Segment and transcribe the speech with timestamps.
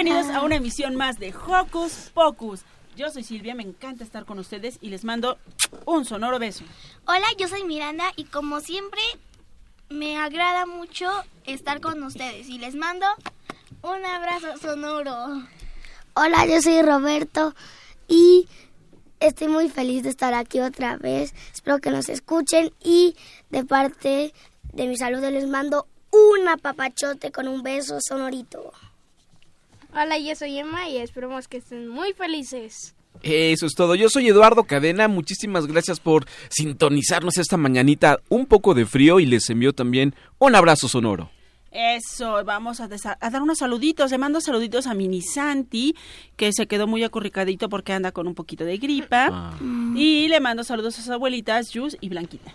[0.00, 2.60] Bienvenidos a una emisión más de Hocus Pocus.
[2.94, 5.38] Yo soy Silvia, me encanta estar con ustedes y les mando
[5.86, 6.62] un sonoro beso.
[7.04, 9.00] Hola, yo soy Miranda y como siempre
[9.88, 11.10] me agrada mucho
[11.46, 13.06] estar con ustedes y les mando
[13.82, 15.42] un abrazo sonoro.
[16.14, 17.56] Hola, yo soy Roberto
[18.06, 18.46] y
[19.18, 21.34] estoy muy feliz de estar aquí otra vez.
[21.52, 23.16] Espero que nos escuchen y
[23.50, 24.32] de parte
[24.72, 28.72] de mi saludo les mando un apapachote con un beso sonorito.
[29.92, 32.94] Hola, yo soy Emma y esperamos que estén muy felices.
[33.22, 33.94] Eso es todo.
[33.94, 35.08] Yo soy Eduardo Cadena.
[35.08, 38.20] Muchísimas gracias por sintonizarnos esta mañanita.
[38.28, 41.30] Un poco de frío y les envío también un abrazo sonoro.
[41.70, 42.88] Eso, vamos a,
[43.20, 44.10] a, dar unos saluditos.
[44.10, 45.94] Le mando saluditos a Mini Santi,
[46.36, 49.28] que se quedó muy acurricadito porque anda con un poquito de gripa.
[49.30, 49.58] Ah.
[49.94, 52.52] Y le mando saludos a sus abuelitas, Jus y Blanquita.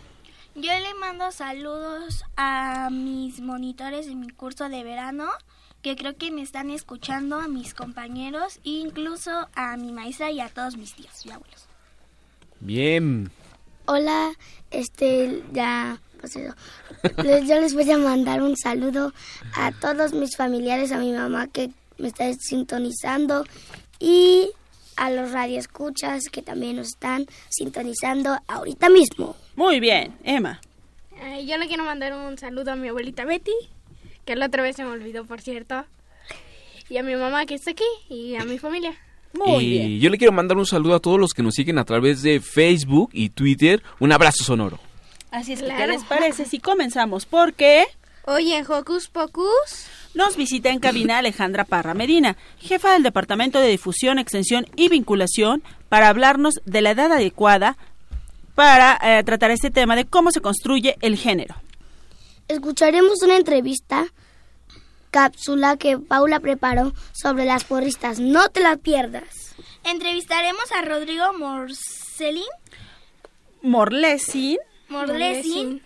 [0.56, 5.26] Yo le mando saludos a mis monitores de mi curso de verano,
[5.84, 10.40] que creo que me están escuchando, a mis compañeros, e incluso a mi maestra y
[10.40, 11.68] a todos mis tíos y abuelos.
[12.62, 13.30] Bien.
[13.86, 14.32] Hola,
[14.72, 16.56] este, ya, pues eso.
[17.18, 19.14] Yo les voy a mandar un saludo
[19.56, 23.44] a todos mis familiares, a mi mamá que me está sintonizando
[24.00, 24.52] y
[24.96, 29.36] a los radioescuchas que también nos están sintonizando ahorita mismo.
[29.58, 30.62] Muy bien, Emma.
[31.22, 33.52] Eh, yo le quiero mandar un saludo a mi abuelita Betty,
[34.26, 35.86] que la otra vez se me olvidó, por cierto.
[36.90, 38.94] Y a mi mamá que está aquí y a mi familia.
[39.34, 40.00] Muy y bien.
[40.00, 42.40] yo le quiero mandar un saludo a todos los que nos siguen a través de
[42.40, 43.82] Facebook y Twitter.
[44.00, 44.80] Un abrazo sonoro.
[45.32, 45.80] Así es, claro.
[45.80, 47.26] ¿qué les parece si comenzamos?
[47.26, 47.86] Porque...
[48.26, 53.68] Hoy en Hocus Pocus nos visita en cabina Alejandra Parra Medina, jefa del Departamento de
[53.68, 57.76] Difusión, Extensión y Vinculación, para hablarnos de la edad adecuada
[58.56, 61.56] para eh, tratar este tema de cómo se construye el género.
[62.48, 64.06] Escucharemos una entrevista
[65.12, 68.20] cápsula que Paula preparó sobre las porristas.
[68.20, 69.56] No te la pierdas.
[69.84, 72.44] Entrevistaremos a Rodrigo Morcelin.
[73.62, 74.58] Morlesin.
[74.90, 75.82] Morlesin.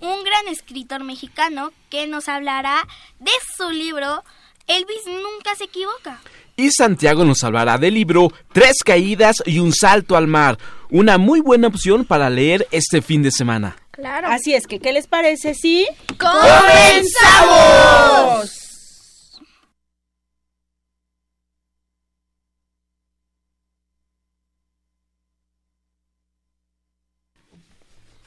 [0.00, 2.86] Un gran escritor mexicano que nos hablará
[3.18, 4.22] de su libro
[4.68, 6.20] Elvis nunca se equivoca.
[6.56, 10.58] Y Santiago nos hablará del libro Tres caídas y un salto al mar,
[10.90, 13.81] una muy buena opción para leer este fin de semana.
[13.92, 14.28] Claro.
[14.28, 15.86] Así es que, ¿qué les parece si
[16.18, 16.42] comenzamos?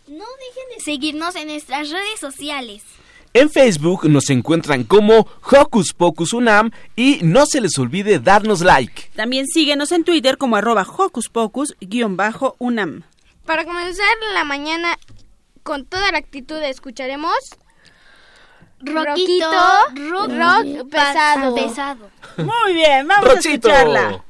[0.07, 2.83] No dejen de seguirnos en nuestras redes sociales.
[3.33, 9.09] En Facebook nos encuentran como Hocus Pocus Unam y no se les olvide darnos like.
[9.15, 13.03] También síguenos en Twitter como arroba Hocus Pocus-Unam.
[13.45, 14.97] Para comenzar la mañana
[15.65, 17.33] con toda la actitud escucharemos
[18.81, 19.49] Rockito,
[20.11, 21.55] rock, rock pesado.
[21.55, 22.11] pesado.
[22.37, 24.23] Muy bien, vamos a escucharla.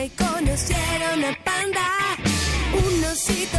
[0.00, 1.86] me conocieron a panda,
[2.72, 3.58] un osito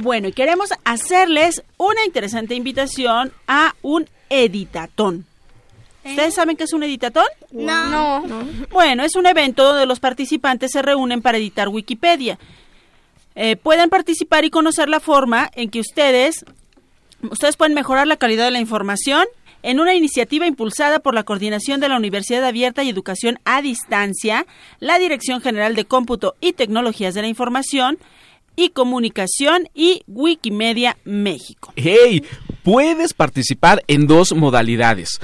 [0.00, 5.26] Bueno, y queremos hacerles una interesante invitación a un editatón.
[6.02, 7.26] ¿Ustedes saben qué es un editatón?
[7.50, 8.24] No.
[8.70, 12.38] Bueno, es un evento donde los participantes se reúnen para editar Wikipedia.
[13.34, 16.46] Eh, pueden participar y conocer la forma en que ustedes,
[17.30, 19.26] ustedes pueden mejorar la calidad de la información
[19.62, 24.46] en una iniciativa impulsada por la Coordinación de la Universidad Abierta y Educación a Distancia,
[24.78, 27.98] la Dirección General de Cómputo y Tecnologías de la Información
[28.60, 31.72] y Comunicación y Wikimedia México.
[31.76, 32.22] ¡Hey!
[32.62, 35.18] Puedes participar en dos modalidades.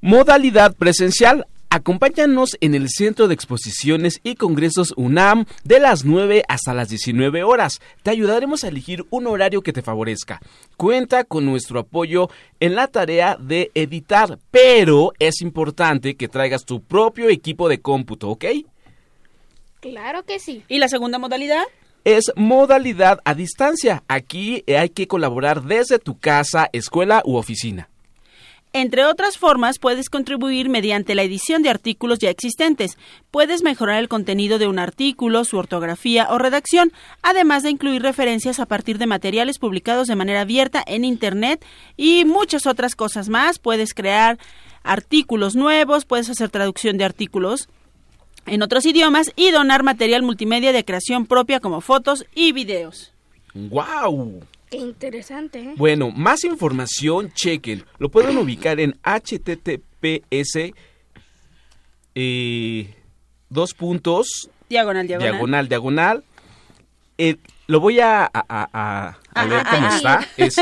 [0.00, 1.46] Modalidad presencial.
[1.70, 7.44] Acompáñanos en el Centro de Exposiciones y Congresos UNAM de las 9 hasta las 19
[7.44, 7.80] horas.
[8.02, 10.40] Te ayudaremos a elegir un horario que te favorezca.
[10.76, 12.28] Cuenta con nuestro apoyo
[12.58, 18.30] en la tarea de editar, pero es importante que traigas tu propio equipo de cómputo,
[18.30, 18.44] ¿ok?
[19.80, 20.64] Claro que sí.
[20.68, 21.62] ¿Y la segunda modalidad?
[22.04, 24.04] Es modalidad a distancia.
[24.08, 27.88] Aquí hay que colaborar desde tu casa, escuela u oficina.
[28.76, 32.98] Entre otras formas, puedes contribuir mediante la edición de artículos ya existentes.
[33.30, 36.92] Puedes mejorar el contenido de un artículo, su ortografía o redacción,
[37.22, 41.64] además de incluir referencias a partir de materiales publicados de manera abierta en Internet
[41.96, 43.60] y muchas otras cosas más.
[43.60, 44.38] Puedes crear
[44.82, 47.68] artículos nuevos, puedes hacer traducción de artículos
[48.46, 53.12] en otros idiomas y donar material multimedia de creación propia como fotos y videos.
[53.54, 54.42] ¡Wow!
[54.70, 55.74] Qué interesante, ¿eh?
[55.76, 57.84] Bueno, más información, chequen.
[57.98, 60.72] Lo pueden ubicar en https
[62.14, 62.94] eh,
[63.48, 65.32] dos puntos Diagonal, diagonal.
[65.32, 66.24] diagonal diagonal.
[67.18, 67.36] Eh,
[67.66, 70.26] lo voy a, a, a- a- a ver cómo está.
[70.36, 70.56] Es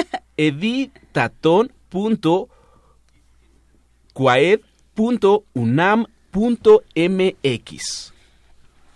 [6.32, 8.12] editaton.coaed.unam.mx.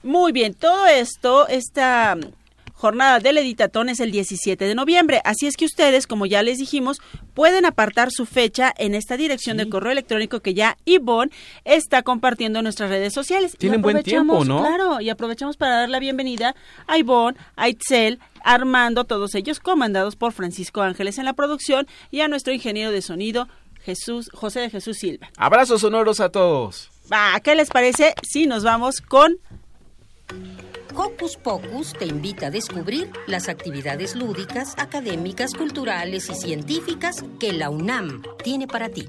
[0.02, 2.16] Muy bien, todo esto, esta
[2.74, 5.20] jornada del editatón es el 17 de noviembre.
[5.24, 6.98] Así es que ustedes, como ya les dijimos,
[7.34, 11.32] pueden apartar su fecha en esta dirección de correo electrónico que ya Ivonne
[11.64, 13.56] está compartiendo en nuestras redes sociales.
[13.58, 14.60] Tienen buen tiempo, ¿no?
[14.60, 16.54] Claro, y aprovechamos para dar la bienvenida
[16.86, 22.20] a Ivonne, a Itzel, Armando, todos ellos comandados por Francisco Ángeles en la producción y
[22.20, 23.48] a nuestro ingeniero de sonido,
[23.82, 25.30] Jesús, José de Jesús Silva.
[25.36, 26.90] Abrazos sonoros a todos.
[27.12, 29.38] Va, ¿qué les parece si nos vamos con
[30.96, 37.68] Hocus Pocus te invita a descubrir las actividades lúdicas, académicas, culturales y científicas que la
[37.68, 39.08] UNAM tiene para ti.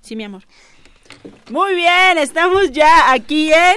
[0.00, 0.42] Sí, mi amor.
[1.48, 3.76] Muy bien, estamos ya aquí en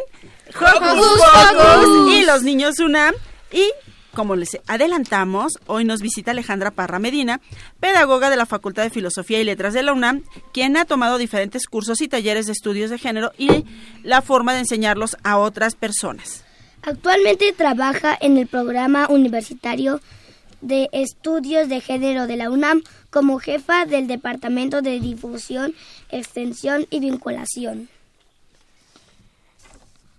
[0.55, 3.13] Hocus Pocus y los niños UNAM.
[3.51, 3.71] Y
[4.17, 7.39] como les adelantamos, hoy nos visita Alejandra Parra Medina,
[7.79, 11.67] pedagoga de la Facultad de Filosofía y Letras de la UNAM, quien ha tomado diferentes
[11.67, 13.63] cursos y talleres de estudios de género y
[14.01, 16.43] la forma de enseñarlos a otras personas.
[16.81, 20.01] Actualmente trabaja en el programa universitario
[20.61, 22.81] de estudios de género de la UNAM
[23.11, 25.75] como jefa del Departamento de Difusión,
[26.09, 27.87] Extensión y Vinculación.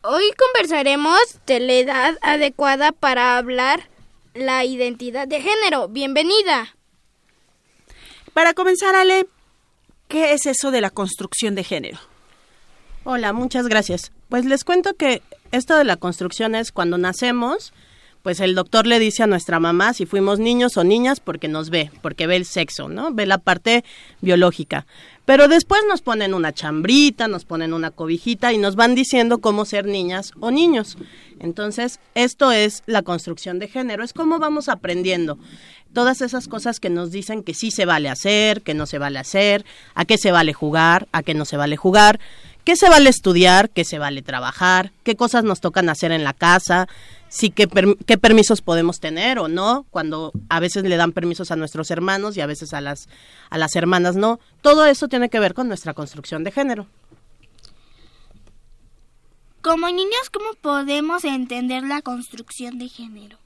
[0.02, 3.88] Hoy conversaremos de la edad adecuada para hablar
[4.32, 5.88] la identidad de género.
[5.88, 6.76] Bienvenida.
[8.32, 9.26] Para comenzar, Ale,
[10.06, 11.98] ¿qué es eso de la construcción de género?
[13.02, 14.12] Hola, muchas gracias.
[14.28, 17.72] Pues les cuento que esto de la construcción es cuando nacemos,
[18.22, 21.70] pues el doctor le dice a nuestra mamá si fuimos niños o niñas porque nos
[21.70, 23.12] ve, porque ve el sexo, ¿no?
[23.12, 23.84] Ve la parte
[24.20, 24.86] biológica.
[25.28, 29.66] Pero después nos ponen una chambrita, nos ponen una cobijita y nos van diciendo cómo
[29.66, 30.96] ser niñas o niños.
[31.38, 35.36] Entonces, esto es la construcción de género, es cómo vamos aprendiendo
[35.92, 39.18] todas esas cosas que nos dicen que sí se vale hacer, que no se vale
[39.18, 42.20] hacer, a qué se vale jugar, a qué no se vale jugar,
[42.64, 46.32] qué se vale estudiar, qué se vale trabajar, qué cosas nos tocan hacer en la
[46.32, 46.88] casa,
[47.28, 51.50] sí qué, per- qué permisos podemos tener o no, cuando a veces le dan permisos
[51.50, 53.08] a nuestros hermanos y a veces a las,
[53.50, 54.40] a las hermanas no.
[54.62, 56.86] Todo eso tiene que ver con nuestra construcción de género.
[59.60, 63.38] Como niños, ¿cómo podemos entender la construcción de género?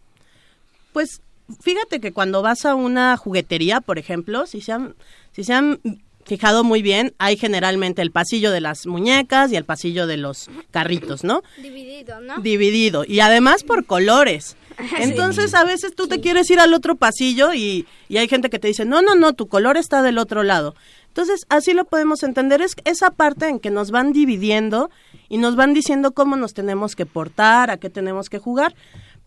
[0.92, 1.20] Pues
[1.60, 4.94] fíjate que cuando vas a una juguetería, por ejemplo, si se han,
[5.32, 5.80] si se han
[6.24, 10.48] fijado muy bien, hay generalmente el pasillo de las muñecas y el pasillo de los
[10.70, 11.42] carritos, ¿no?
[11.60, 12.38] Dividido, ¿no?
[12.40, 13.04] Dividido.
[13.06, 14.56] Y además por colores.
[14.98, 18.58] Entonces a veces tú te quieres ir al otro pasillo y, y hay gente que
[18.58, 20.74] te dice, no, no, no, tu color está del otro lado.
[21.08, 24.90] Entonces así lo podemos entender, es esa parte en que nos van dividiendo
[25.28, 28.74] y nos van diciendo cómo nos tenemos que portar, a qué tenemos que jugar.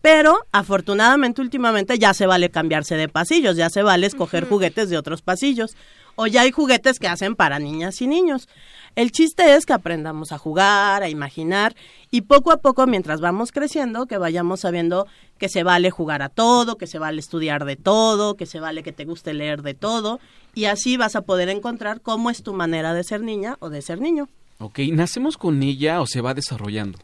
[0.02, 4.98] Pero afortunadamente últimamente ya se vale cambiarse de pasillos, ya se vale escoger juguetes de
[4.98, 5.76] otros pasillos.
[6.16, 8.48] O ya hay juguetes que hacen para niñas y niños.
[8.96, 11.76] El chiste es que aprendamos a jugar, a imaginar
[12.10, 15.06] y poco a poco mientras vamos creciendo que vayamos sabiendo
[15.38, 18.82] que se vale jugar a todo, que se vale estudiar de todo, que se vale
[18.82, 20.18] que te guste leer de todo
[20.54, 23.82] y así vas a poder encontrar cómo es tu manera de ser niña o de
[23.82, 24.28] ser niño.
[24.58, 26.98] Ok, ¿nacemos con ella o se va desarrollando?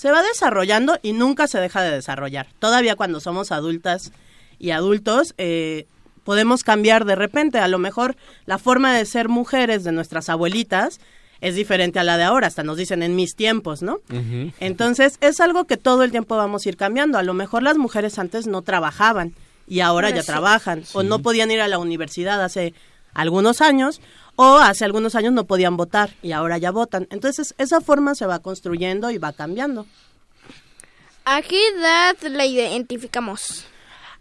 [0.00, 2.46] se va desarrollando y nunca se deja de desarrollar.
[2.58, 4.12] Todavía cuando somos adultas
[4.58, 5.86] y adultos, eh,
[6.24, 7.58] podemos cambiar de repente.
[7.58, 11.00] A lo mejor la forma de ser mujeres de nuestras abuelitas
[11.40, 14.00] es diferente a la de ahora, hasta nos dicen en mis tiempos, ¿no?
[14.60, 17.16] Entonces es algo que todo el tiempo vamos a ir cambiando.
[17.18, 19.34] A lo mejor las mujeres antes no trabajaban
[19.66, 20.26] y ahora Ahora ya sí.
[20.26, 22.74] trabajan o no podían ir a la universidad hace
[23.14, 24.00] algunos años
[24.36, 27.06] o hace algunos años no podían votar y ahora ya votan.
[27.10, 29.86] Entonces esa forma se va construyendo y va cambiando.
[31.24, 33.64] ¿A qué edad la identificamos?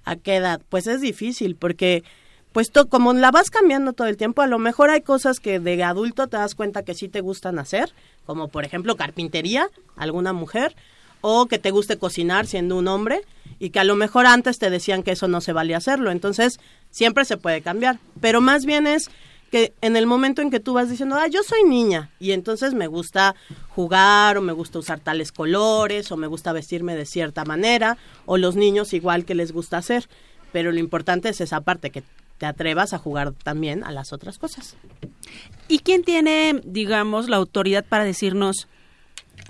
[0.10, 0.60] ¿A qué edad?
[0.70, 2.04] Pues es difícil porque
[2.52, 5.60] pues to- como la vas cambiando todo el tiempo, a lo mejor hay cosas que
[5.60, 7.94] de adulto te das cuenta que sí te gustan hacer,
[8.26, 10.76] como por ejemplo carpintería, alguna mujer,
[11.22, 13.22] o que te guste cocinar siendo un hombre,
[13.60, 16.60] y que a lo mejor antes te decían que eso no se valía hacerlo, entonces
[16.90, 19.12] siempre se puede cambiar, pero más bien es
[19.50, 22.74] que en el momento en que tú vas diciendo, ah, yo soy niña, y entonces
[22.74, 23.36] me gusta
[23.70, 28.38] jugar, o me gusta usar tales colores, o me gusta vestirme de cierta manera, o
[28.38, 30.08] los niños igual que les gusta hacer,
[30.52, 32.04] pero lo importante es esa parte, que
[32.38, 34.76] te atrevas a jugar también a las otras cosas.
[35.68, 38.68] ¿Y quién tiene, digamos, la autoridad para decirnos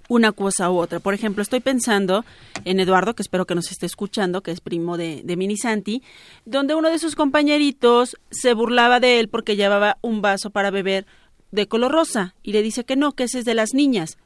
[0.09, 0.99] una cosa u otra?
[0.99, 2.25] Por ejemplo, estoy pensando
[2.65, 6.03] en Eduardo, que espero que nos esté escuchando, que es primo de, de Mini Santi,
[6.43, 11.05] donde uno de sus compañeritos se burlaba de él porque llevaba un vaso para beber
[11.51, 14.17] de color rosa y le dice que no, que ese es de las niñas.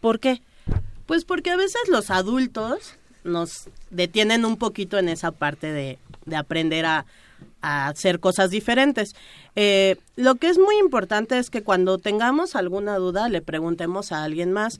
[0.00, 0.40] ¿Por qué?
[1.06, 2.94] Pues porque a veces los adultos
[3.24, 7.06] nos detienen un poquito en esa parte de, de aprender a,
[7.60, 9.16] hacer cosas diferentes.
[9.56, 14.22] Eh, lo que es muy importante es que cuando tengamos alguna duda le preguntemos a
[14.22, 14.78] alguien más.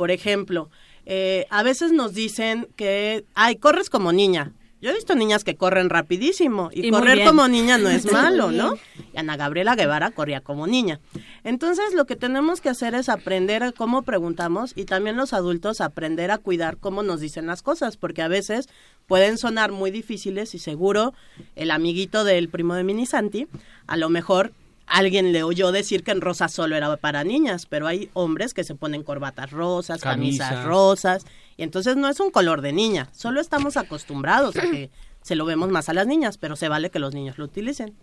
[0.00, 0.70] Por ejemplo,
[1.04, 4.54] eh, a veces nos dicen que, ay, corres como niña.
[4.80, 8.76] Yo he visto niñas que corren rapidísimo y, correr como niña no es malo, ¿no?
[9.12, 11.00] Y Ana Gabriela Guevara corría como niña.
[11.44, 15.82] Entonces lo que tenemos que hacer es aprender a cómo preguntamos y también los adultos
[15.82, 18.70] aprender a cuidar cómo nos dicen las cosas, porque a veces
[19.06, 21.12] pueden sonar muy difíciles y seguro
[21.56, 23.48] el amiguito del primo de Minisanti,
[23.86, 24.54] a lo mejor
[24.90, 28.64] alguien le oyó decir que en rosa solo era para niñas, pero hay hombres que
[28.64, 30.66] se ponen corbatas rosas, camisas Camisas.
[30.66, 34.90] rosas, y entonces no es un color de niña, solo estamos acostumbrados a que
[35.22, 37.94] se lo vemos más a las niñas, pero se vale que los niños lo utilicen.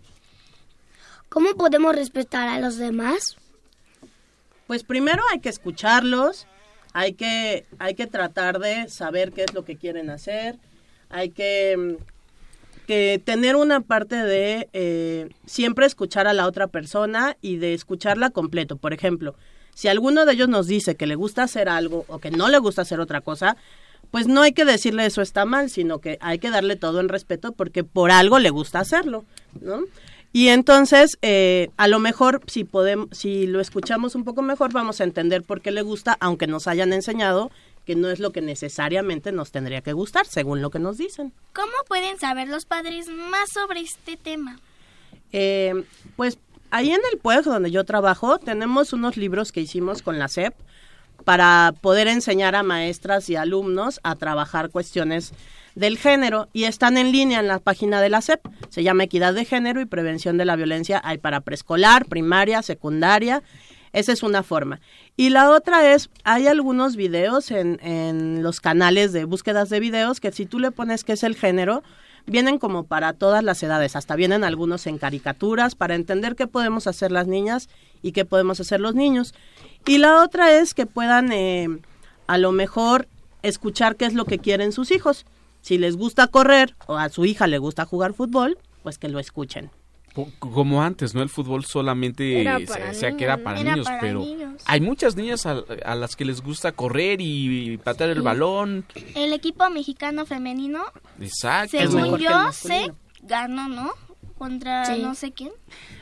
[1.28, 3.36] ¿Cómo podemos respetar a los demás?
[4.66, 6.46] Pues primero hay que escucharlos,
[6.94, 10.56] hay que, hay que tratar de saber qué es lo que quieren hacer,
[11.10, 12.02] hay que, mm,
[12.88, 18.30] que tener una parte de eh, siempre escuchar a la otra persona y de escucharla
[18.30, 18.76] completo.
[18.76, 19.34] Por ejemplo,
[19.74, 22.56] si alguno de ellos nos dice que le gusta hacer algo o que no le
[22.56, 23.58] gusta hacer otra cosa,
[24.10, 27.10] pues no hay que decirle eso está mal, sino que hay que darle todo en
[27.10, 29.26] respeto porque por algo le gusta hacerlo,
[29.60, 29.82] ¿no?
[30.32, 35.02] Y entonces, eh, a lo mejor, si podemos, si lo escuchamos un poco mejor, vamos
[35.02, 37.50] a entender por qué le gusta, aunque nos hayan enseñado
[37.88, 41.32] que no es lo que necesariamente nos tendría que gustar, según lo que nos dicen.
[41.54, 44.60] ¿Cómo pueden saber los padres más sobre este tema?
[45.32, 45.72] Eh,
[46.14, 46.38] pues
[46.70, 50.52] ahí en el pueblo donde yo trabajo tenemos unos libros que hicimos con la SEP
[51.24, 55.32] para poder enseñar a maestras y alumnos a trabajar cuestiones
[55.74, 58.46] del género y están en línea en la página de la SEP.
[58.68, 61.00] Se llama Equidad de Género y Prevención de la Violencia.
[61.02, 63.42] Hay para preescolar, primaria, secundaria.
[63.98, 64.80] Esa es una forma.
[65.16, 70.20] Y la otra es, hay algunos videos en, en los canales de búsquedas de videos
[70.20, 71.82] que si tú le pones qué es el género,
[72.24, 76.86] vienen como para todas las edades, hasta vienen algunos en caricaturas para entender qué podemos
[76.86, 77.68] hacer las niñas
[78.00, 79.34] y qué podemos hacer los niños.
[79.84, 81.66] Y la otra es que puedan eh,
[82.28, 83.08] a lo mejor
[83.42, 85.26] escuchar qué es lo que quieren sus hijos.
[85.60, 89.18] Si les gusta correr o a su hija le gusta jugar fútbol, pues que lo
[89.18, 89.72] escuchen.
[90.26, 91.22] Co- Como antes, ¿no?
[91.22, 94.62] El fútbol solamente se decía que era para era niños, para pero niños.
[94.66, 98.84] hay muchas niñas a, a las que les gusta correr y patear el balón.
[99.14, 100.82] El equipo mexicano femenino,
[101.20, 101.78] Exacto.
[101.78, 103.92] según mejor que el yo sé, ganó, ¿no?
[104.36, 105.00] Contra Sí.
[105.02, 105.50] no sé quién.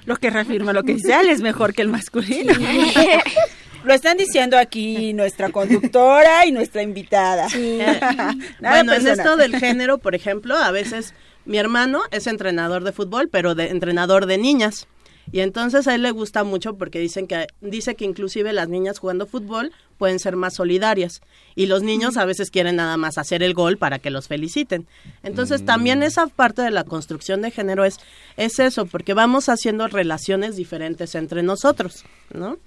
[0.06, 2.52] Lo que reafirma lo que dice Ale es mejor que el masculino.
[3.84, 7.46] Lo están diciendo aquí nuestra conductora y nuestra invitada.
[7.54, 9.18] Nada bueno, en personal.
[9.18, 11.14] esto del género, por ejemplo, a veces
[11.46, 14.86] mi hermano es entrenador de fútbol, pero de entrenador de niñas.
[15.32, 18.98] Y entonces a él le gusta mucho porque dicen que dice que inclusive las niñas
[18.98, 21.20] jugando fútbol pueden ser más solidarias
[21.56, 24.86] y los niños a veces quieren nada más hacer el gol para que los feliciten.
[25.22, 27.98] Entonces también esa parte de la construcción de género es
[28.36, 32.58] es eso, porque vamos haciendo relaciones diferentes entre nosotros, ¿no?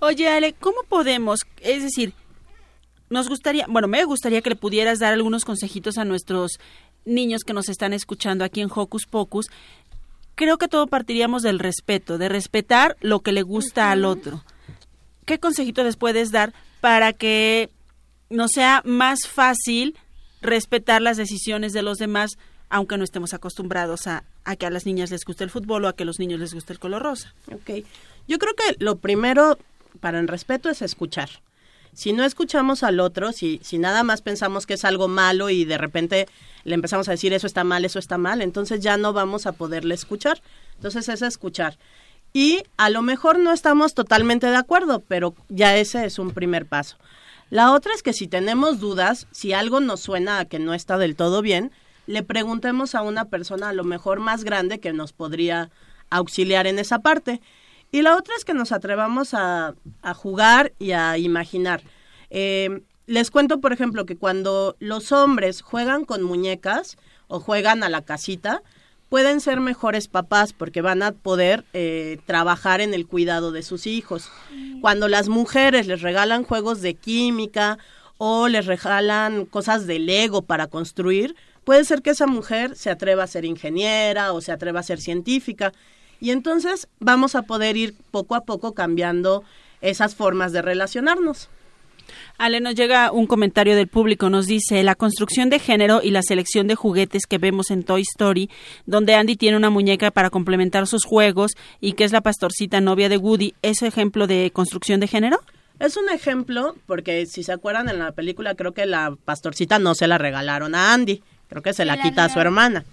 [0.00, 2.14] Oye, Ale, ¿cómo podemos, es decir,
[3.10, 6.58] nos gustaría, bueno, me gustaría que le pudieras dar algunos consejitos a nuestros
[7.04, 9.46] niños que nos están escuchando aquí en Hocus Pocus.
[10.34, 14.44] Creo que todo partiríamos del respeto, de respetar lo que le gusta al otro.
[15.24, 17.70] ¿Qué consejito les puedes dar para que
[18.30, 19.96] nos sea más fácil
[20.40, 22.38] respetar las decisiones de los demás,
[22.70, 25.88] aunque no estemos acostumbrados a, a que a las niñas les guste el fútbol o
[25.88, 27.34] a que a los niños les guste el color rosa?
[27.52, 27.84] Ok.
[28.26, 29.58] Yo creo que lo primero
[30.00, 31.28] para el respeto es escuchar.
[31.94, 35.64] Si no escuchamos al otro, si, si nada más pensamos que es algo malo y
[35.64, 36.26] de repente
[36.64, 39.52] le empezamos a decir eso está mal, eso está mal, entonces ya no vamos a
[39.52, 40.40] poderle escuchar.
[40.76, 41.78] Entonces es escuchar.
[42.32, 46.66] Y a lo mejor no estamos totalmente de acuerdo, pero ya ese es un primer
[46.66, 46.96] paso.
[47.50, 50.96] La otra es que si tenemos dudas, si algo nos suena a que no está
[50.96, 51.70] del todo bien,
[52.06, 55.70] le preguntemos a una persona a lo mejor más grande que nos podría
[56.08, 57.42] auxiliar en esa parte.
[57.92, 61.82] Y la otra es que nos atrevamos a, a jugar y a imaginar.
[62.30, 66.96] Eh, les cuento, por ejemplo, que cuando los hombres juegan con muñecas
[67.28, 68.62] o juegan a la casita,
[69.10, 73.86] pueden ser mejores papás porque van a poder eh, trabajar en el cuidado de sus
[73.86, 74.30] hijos.
[74.80, 77.76] Cuando las mujeres les regalan juegos de química
[78.16, 83.24] o les regalan cosas de Lego para construir, puede ser que esa mujer se atreva
[83.24, 85.74] a ser ingeniera o se atreva a ser científica.
[86.22, 89.42] Y entonces vamos a poder ir poco a poco cambiando
[89.80, 91.48] esas formas de relacionarnos.
[92.38, 96.22] Ale, nos llega un comentario del público, nos dice, la construcción de género y la
[96.22, 98.50] selección de juguetes que vemos en Toy Story,
[98.86, 103.08] donde Andy tiene una muñeca para complementar sus juegos y que es la pastorcita novia
[103.08, 105.40] de Woody, ¿es ejemplo de construcción de género?
[105.80, 109.96] Es un ejemplo, porque si se acuerdan en la película, creo que la pastorcita no
[109.96, 112.84] se la regalaron a Andy, creo que se la la quita a su hermana.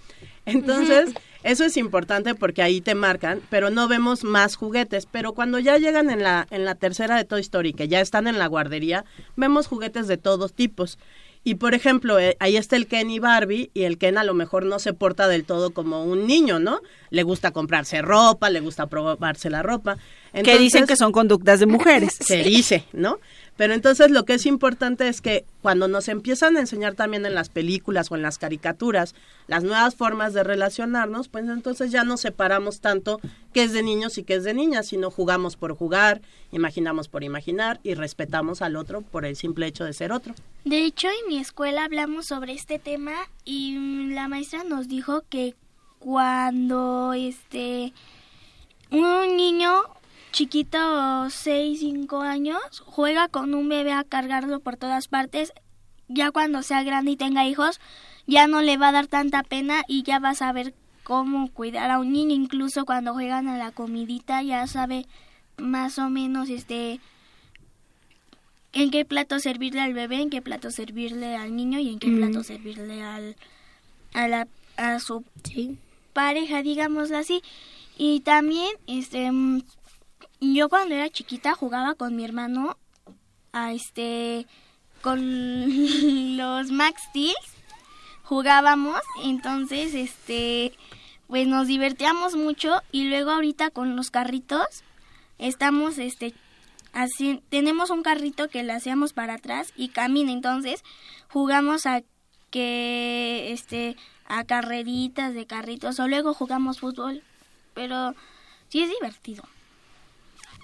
[0.46, 5.06] Entonces, eso es importante porque ahí te marcan, pero no vemos más juguetes.
[5.06, 8.26] Pero cuando ya llegan en la, en la tercera de Toy Story, que ya están
[8.26, 9.04] en la guardería,
[9.36, 10.98] vemos juguetes de todos tipos.
[11.42, 14.34] Y por ejemplo, eh, ahí está el Ken y Barbie, y el Ken a lo
[14.34, 16.80] mejor no se porta del todo como un niño, ¿no?
[17.08, 19.96] Le gusta comprarse ropa, le gusta probarse la ropa.
[20.44, 22.18] que dicen que son conductas de mujeres.
[22.20, 23.18] se dice, ¿no?
[23.60, 27.34] Pero entonces lo que es importante es que cuando nos empiezan a enseñar también en
[27.34, 29.14] las películas o en las caricaturas
[29.48, 33.20] las nuevas formas de relacionarnos, pues entonces ya no separamos tanto
[33.52, 37.22] qué es de niños y qué es de niñas, sino jugamos por jugar, imaginamos por
[37.22, 40.32] imaginar y respetamos al otro por el simple hecho de ser otro.
[40.64, 43.12] De hecho, en mi escuela hablamos sobre este tema
[43.44, 45.54] y la maestra nos dijo que
[45.98, 47.92] cuando este
[48.90, 49.82] un niño
[50.32, 55.52] chiquito, 6, 5 años, juega con un bebé a cargarlo por todas partes,
[56.08, 57.80] ya cuando sea grande y tenga hijos,
[58.26, 61.90] ya no le va a dar tanta pena y ya va a saber cómo cuidar
[61.90, 65.06] a un niño, incluso cuando juegan a la comidita ya sabe
[65.56, 67.00] más o menos este
[68.72, 72.06] en qué plato servirle al bebé, en qué plato servirle al niño y en qué
[72.06, 72.16] Mm.
[72.18, 73.36] plato servirle al
[74.14, 75.24] a la a su
[76.12, 77.42] pareja, digámoslo así.
[77.98, 79.62] Y también este mm,
[80.40, 82.76] yo cuando era chiquita jugaba con mi hermano
[83.52, 84.46] a este
[85.02, 85.20] con
[86.36, 87.34] los Max Steel.
[88.22, 90.72] Jugábamos, entonces este
[91.26, 94.66] pues nos divertíamos mucho y luego ahorita con los carritos
[95.38, 96.34] estamos este
[96.92, 100.82] así tenemos un carrito que le hacíamos para atrás y camina entonces
[101.28, 102.02] jugamos a
[102.50, 107.22] que este a carreritas de carritos o luego jugamos fútbol
[107.74, 108.14] pero
[108.68, 109.44] sí es divertido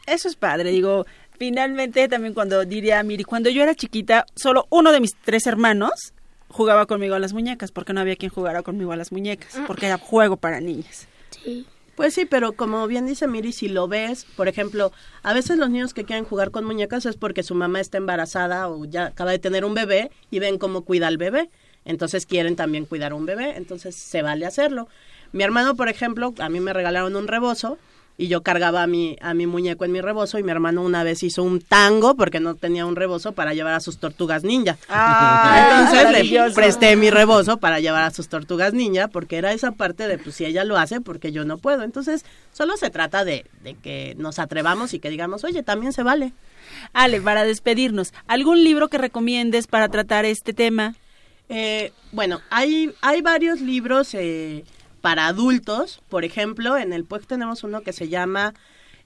[0.07, 1.05] Eso es padre, digo,
[1.39, 6.15] finalmente también cuando diría Miri, cuando yo era chiquita, solo uno de mis tres hermanos
[6.49, 9.87] jugaba conmigo a las muñecas, porque no había quien jugara conmigo a las muñecas, porque
[9.87, 11.09] era juego para niñas.
[11.97, 14.93] Pues sí, pero como bien dice Miri, si lo ves, por ejemplo,
[15.23, 18.69] a veces los niños que quieren jugar con muñecas es porque su mamá está embarazada
[18.69, 21.51] o ya acaba de tener un bebé y ven cómo cuida al bebé.
[21.85, 24.89] Entonces quieren también cuidar a un bebé, entonces se vale hacerlo.
[25.33, 27.79] Mi hermano, por ejemplo, a mí me regalaron un rebozo
[28.19, 31.03] y yo cargaba a mi, a mi muñeco en mi rebozo y mi hermano una
[31.03, 34.79] vez hizo un tango porque no tenía un rebozo para llevar a sus tortugas ninja.
[34.89, 39.73] Ah, Entonces le presté mi rebozo para llevar a sus tortugas ninja porque era esa
[39.73, 41.83] parte de pues si ella lo hace porque yo no puedo.
[41.83, 46.03] Entonces solo se trata de, de que nos atrevamos y que digamos, oye, también se
[46.03, 46.33] vale.
[46.93, 50.95] Ale, para despedirnos, ¿algún libro que recomiendes para tratar este tema?
[51.49, 54.65] Eh, bueno, hay, hay varios libros eh,
[55.07, 56.03] para adultos.
[56.09, 58.55] Por ejemplo, en el PUEC tenemos uno que se llama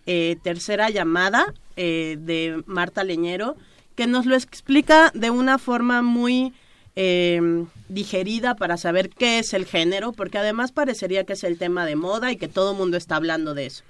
[0.07, 3.55] eh, Tercera Llamada eh, de Marta Leñero,
[3.97, 6.55] que nos lo explica de una forma muy
[6.97, 11.85] eh, digerida para saber qué es el género, porque además parecería que es el tema
[11.85, 13.85] de moda y que todo el mundo está hablando de eso.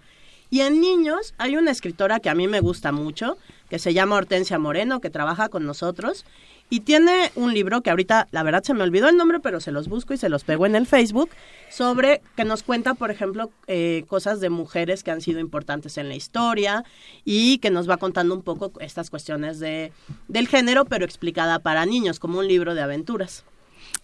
[0.50, 4.16] Y en niños hay una escritora que a mí me gusta mucho, que se llama
[4.16, 6.24] Hortensia Moreno, que trabaja con nosotros,
[6.70, 9.72] y tiene un libro que ahorita, la verdad se me olvidó el nombre, pero se
[9.72, 11.30] los busco y se los pego en el Facebook,
[11.68, 16.08] sobre que nos cuenta, por ejemplo, eh, cosas de mujeres que han sido importantes en
[16.08, 16.84] la historia
[17.24, 19.92] y que nos va contando un poco estas cuestiones de,
[20.28, 23.44] del género, pero explicada para niños, como un libro de aventuras.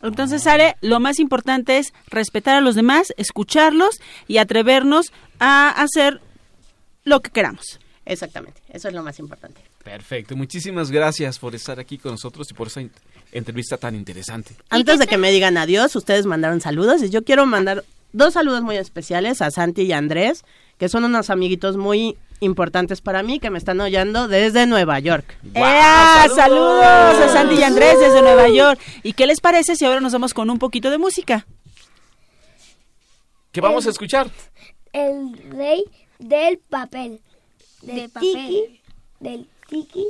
[0.02, 6.20] Entonces, Ale, lo más importante es respetar a los demás, escucharlos y atrevernos a hacer
[7.04, 7.78] lo que queramos.
[8.04, 9.60] Exactamente, eso es lo más importante.
[9.86, 12.90] Perfecto, muchísimas gracias por estar aquí con nosotros y por esa in-
[13.30, 14.56] entrevista tan interesante.
[14.68, 18.62] Antes de que me digan adiós, ustedes mandaron saludos y yo quiero mandar dos saludos
[18.62, 20.44] muy especiales a Santi y a Andrés,
[20.76, 25.36] que son unos amiguitos muy importantes para mí que me están oyendo desde Nueva York.
[25.54, 26.26] ¡Ea!
[26.34, 26.82] ¡Saludos!
[26.84, 28.80] a Sandy y Andrés desde Nueva York.
[29.04, 31.46] ¿Y qué les parece si ahora nos vamos con un poquito de música?
[33.52, 34.28] ¿Qué vamos a escuchar?
[34.92, 35.84] El rey
[36.18, 37.20] del papel.
[37.82, 38.32] De Del papel.
[38.32, 38.80] tiki.
[39.20, 40.04] Del tiki.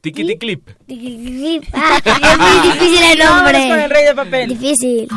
[0.00, 0.68] Tiki Clip.
[0.86, 1.60] Tiki, tiki.
[1.72, 3.68] Ah, es muy difícil el nombre.
[3.68, 4.48] con el rey de papel.
[4.50, 5.08] Difícil.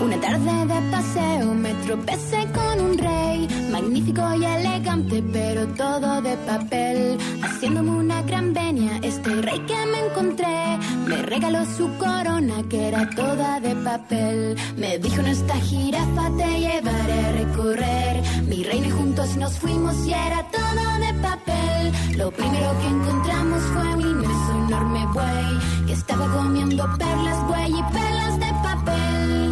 [0.00, 6.36] Una tarde de paseo me tropecé con un rey, magnífico y elegante, pero todo de
[6.38, 7.18] papel.
[7.42, 13.10] Haciéndome una gran venia, este rey que me encontré me regaló su corona que era
[13.10, 14.56] toda de papel.
[14.76, 20.06] Me dijo en esta jirafa te llevaré a recorrer mi reino y juntos nos fuimos
[20.06, 22.16] y era todo de papel.
[22.16, 27.82] Lo primero que encontramos fue un inmenso enorme buey que estaba comiendo perlas buey y
[27.92, 29.47] perlas de papel.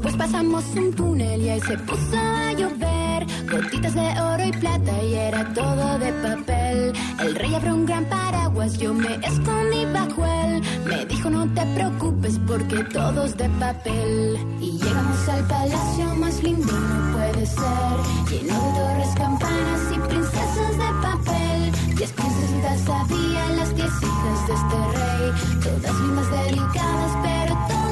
[0.00, 5.02] Después pasamos un túnel y ahí se puso a llover gotitas de oro y plata
[5.02, 6.92] y era todo de papel.
[7.18, 10.62] El rey abrió un gran paraguas, yo me escondí bajo él.
[10.86, 14.38] Me dijo no te preocupes porque todo es de papel.
[14.58, 17.96] Y llegamos al palacio más lindo, no puede ser.
[18.30, 21.72] Lleno de torres, campanas y princesas de papel.
[21.96, 25.32] Diez princesitas había, las diez hijas de este rey.
[25.62, 27.89] Todas lindas, delicadas, pero todas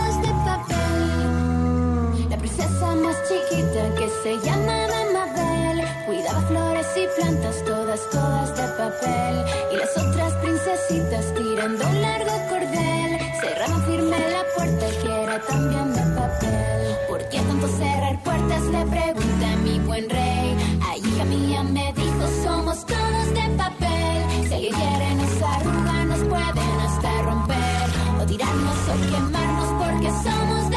[2.48, 9.44] princesa más chiquita que se llamaba Mabel Cuidaba flores y plantas, todas, todas de papel.
[9.72, 13.18] Y las otras princesitas tirando un largo cordel.
[13.40, 16.96] Cerraban firme la puerta que era también de papel.
[17.08, 18.62] ¿Por qué tanto cerrar puertas?
[18.64, 20.56] Le pregunté a mi buen rey.
[20.90, 24.48] Allí hija mía me dijo somos todos de papel.
[24.48, 28.22] Si alguien quiere nos arruga nos pueden hasta romper.
[28.22, 30.67] O tirarnos o quemarnos porque somos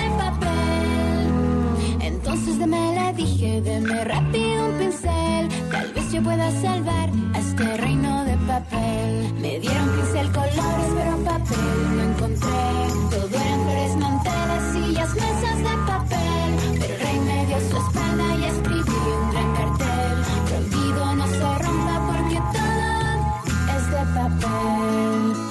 [2.32, 5.50] entonces deme le dije, deme rápido un pincel.
[5.70, 9.34] Tal vez yo pueda salvar a este reino de papel.
[9.42, 12.64] Me dieron pincel colores, pero papel no encontré.
[13.12, 16.80] Todo eran flores, mantelas, sillas, mesas de papel.
[16.80, 20.18] Pero el rey me dio su espada y escribí un gran cartel.
[20.48, 25.51] Prohibido no se rompa porque todo es de papel.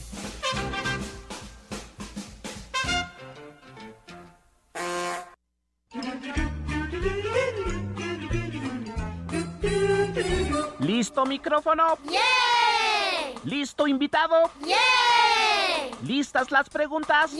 [11.21, 11.97] ¿Listo micrófono?
[13.43, 14.49] ¿Listo invitado?
[16.03, 17.31] ¿Listas las preguntas?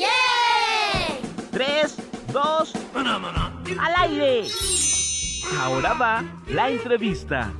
[1.52, 1.98] Tres,
[2.32, 4.48] dos, al aire.
[5.60, 7.52] Ahora va la entrevista.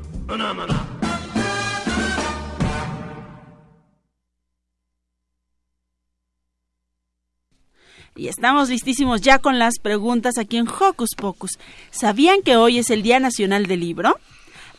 [8.16, 11.58] Y estamos listísimos ya con las preguntas aquí en Hocus Pocus.
[11.90, 14.20] ¿Sabían que hoy es el Día Nacional del Libro?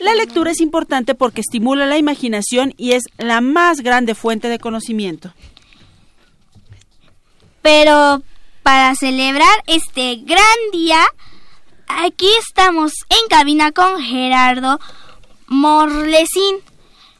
[0.03, 4.59] La lectura es importante porque estimula la imaginación y es la más grande fuente de
[4.59, 5.33] conocimiento.
[7.61, 8.21] Pero
[8.63, 10.99] para celebrar este gran día,
[11.87, 14.77] aquí estamos en cabina con Gerardo
[15.47, 16.57] Morlesín,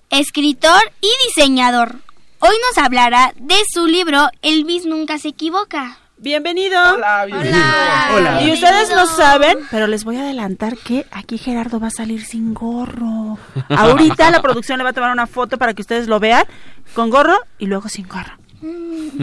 [0.10, 2.02] escritor y diseñador.
[2.40, 6.03] Hoy nos hablará de su libro Elvis nunca se equivoca.
[6.24, 6.80] Bienvenido.
[6.94, 7.60] Hola, bienvenido.
[8.16, 8.42] Hola.
[8.42, 12.24] Y ustedes lo saben, pero les voy a adelantar que aquí Gerardo va a salir
[12.24, 13.38] sin gorro.
[13.70, 16.46] Ahorita la producción le va a tomar una foto para que ustedes lo vean
[16.94, 18.38] con gorro y luego sin gorro.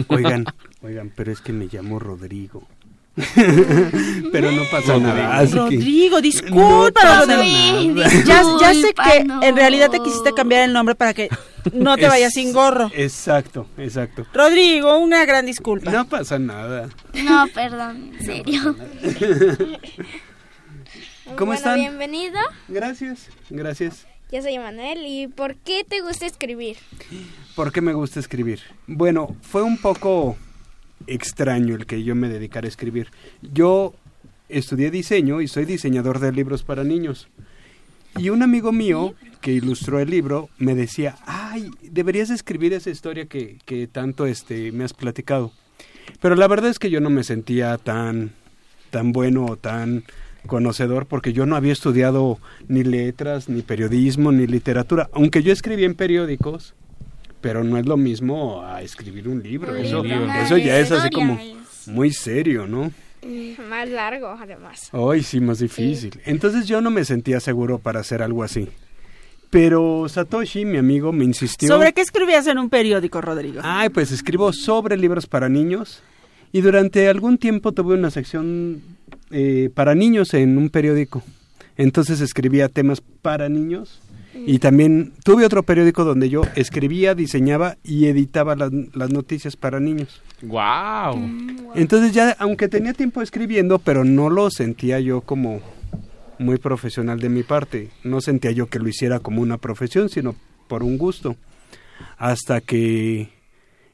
[0.09, 0.45] Oigan,
[0.83, 2.67] oigan, pero es que me llamo Rodrigo.
[4.31, 5.37] pero no pasa nada.
[5.39, 8.01] así que- Rodrigo, disculpa, No Rodrigo.
[8.03, 8.09] nada.
[8.25, 11.29] Ya, ya sé que en realidad te quisiste cambiar el nombre para que
[11.73, 12.89] no te Es- vayas sin gorro.
[12.95, 14.25] Exacto, exacto.
[14.33, 15.91] Rodrigo, una gran disculpa.
[15.91, 16.89] No pasa nada.
[17.13, 18.75] No, perdón, en serio.
[21.35, 21.79] ¿Cómo bueno, están?
[21.79, 22.39] bienvenido.
[22.67, 24.05] Gracias, gracias.
[24.31, 24.99] Yo soy Manuel.
[25.05, 26.77] ¿Y por qué te gusta escribir?
[27.55, 28.61] ¿Por qué me gusta escribir?
[28.87, 30.37] Bueno, fue un poco
[31.07, 33.07] extraño el que yo me dedicara a escribir.
[33.41, 33.93] Yo
[34.49, 37.27] estudié diseño y soy diseñador de libros para niños.
[38.17, 43.25] Y un amigo mío que ilustró el libro me decía, ay, deberías escribir esa historia
[43.25, 45.53] que, que tanto este, me has platicado.
[46.19, 48.33] Pero la verdad es que yo no me sentía tan,
[48.89, 50.03] tan bueno o tan
[50.47, 55.09] conocedor porque yo no había estudiado ni letras, ni periodismo, ni literatura.
[55.13, 56.73] Aunque yo escribí en periódicos,
[57.41, 59.71] pero no es lo mismo a escribir un libro.
[59.73, 60.31] Un Eso, libro.
[60.33, 61.39] eso ya es así como
[61.87, 62.91] muy serio, ¿no?
[63.69, 64.89] Más largo, además.
[64.93, 66.19] Hoy sí, más difícil.
[66.25, 68.67] Entonces yo no me sentía seguro para hacer algo así.
[69.51, 71.67] Pero Satoshi, mi amigo, me insistió.
[71.67, 73.59] ¿Sobre qué escribías en un periódico, Rodrigo?
[73.63, 76.01] Ay, pues escribo sobre libros para niños.
[76.53, 78.81] Y durante algún tiempo tuve una sección
[79.29, 81.21] eh, para niños en un periódico.
[81.77, 84.01] Entonces escribía temas para niños.
[84.33, 89.79] Y también tuve otro periódico donde yo escribía, diseñaba y editaba las, las noticias para
[89.79, 90.21] niños.
[90.41, 91.29] ¡Wow!
[91.75, 95.59] Entonces ya, aunque tenía tiempo escribiendo, pero no lo sentía yo como
[96.39, 97.89] muy profesional de mi parte.
[98.03, 100.35] No sentía yo que lo hiciera como una profesión, sino
[100.67, 101.35] por un gusto.
[102.17, 103.29] hasta que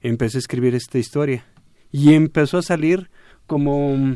[0.02, 1.44] empecé a escribir esta historia.
[1.92, 3.10] Y empezó a salir
[3.48, 4.16] como,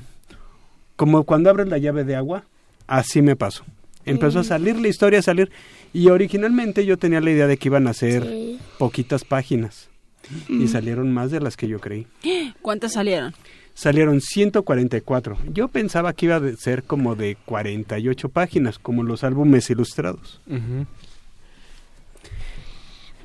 [0.96, 2.46] como cuando abres la llave de agua,
[2.88, 3.66] así me pasó.
[4.06, 4.46] Empezó a Mm.
[4.46, 5.52] salir la historia, a salir.
[5.94, 8.60] Y originalmente yo tenía la idea de que iban a ser Sí.
[8.78, 9.90] poquitas páginas.
[10.48, 10.68] Y Mm.
[10.68, 12.08] salieron más de las que yo creí.
[12.62, 13.34] ¿Cuántas salieron?
[13.74, 15.38] Salieron 144.
[15.52, 20.40] Yo pensaba que iba a ser como de 48 páginas, como los álbumes ilustrados.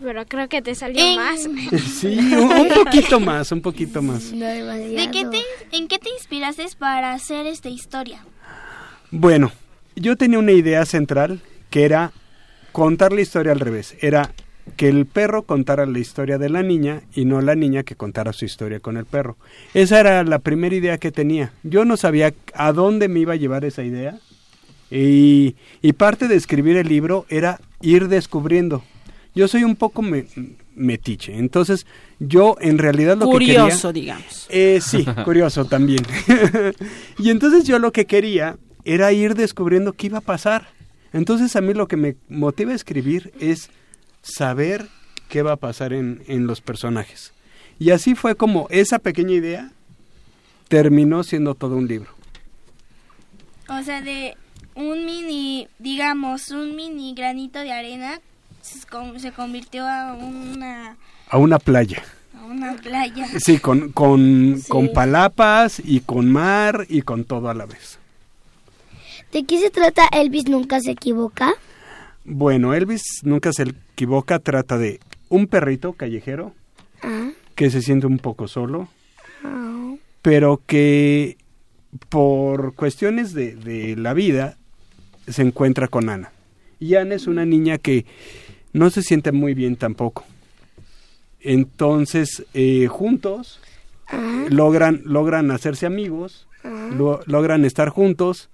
[0.02, 1.40] Pero creo que te salió En- más.
[2.00, 4.30] Sí, un, un poquito más, un poquito más.
[4.30, 8.24] ¿De qué te, ¿En qué te inspiraste para hacer esta historia?
[9.10, 9.52] Bueno,
[9.94, 12.12] yo tenía una idea central que era
[12.76, 13.96] contar la historia al revés.
[14.02, 14.32] Era
[14.76, 18.34] que el perro contara la historia de la niña y no la niña que contara
[18.34, 19.38] su historia con el perro.
[19.72, 21.52] Esa era la primera idea que tenía.
[21.62, 24.18] Yo no sabía a dónde me iba a llevar esa idea.
[24.90, 28.84] Y, y parte de escribir el libro era ir descubriendo.
[29.34, 30.26] Yo soy un poco me-
[30.74, 31.86] metiche, entonces
[32.18, 34.02] yo en realidad lo que Curioso, quería...
[34.16, 34.46] digamos.
[34.50, 36.02] Eh, sí, curioso también.
[37.18, 40.75] y entonces yo lo que quería era ir descubriendo qué iba a pasar.
[41.16, 43.70] Entonces a mí lo que me motiva a escribir es
[44.22, 44.88] saber
[45.28, 47.32] qué va a pasar en, en los personajes.
[47.78, 49.70] Y así fue como esa pequeña idea
[50.68, 52.10] terminó siendo todo un libro.
[53.68, 54.36] O sea, de
[54.74, 58.20] un mini, digamos, un mini granito de arena
[58.60, 60.96] se, con- se convirtió a una,
[61.30, 62.02] A una playa.
[62.38, 63.26] a una playa.
[63.38, 64.68] Sí, con, con, Sí.
[64.68, 67.98] con palapas y con mar y con todo a la vez.
[69.32, 71.52] ¿De qué se trata Elvis nunca se equivoca?
[72.24, 76.52] Bueno, Elvis nunca se equivoca, trata de un perrito callejero
[77.02, 78.88] Ah, que se siente un poco solo,
[79.44, 81.36] ah, pero que
[82.08, 84.56] por cuestiones de, de la vida
[85.28, 86.32] se encuentra con Ana.
[86.80, 88.06] Y Ana es una niña que
[88.72, 90.24] no se siente muy bien tampoco.
[91.40, 93.60] Entonces, eh, juntos
[94.08, 98.48] ah, logran, logran hacerse amigos, ah, lo- logran estar juntos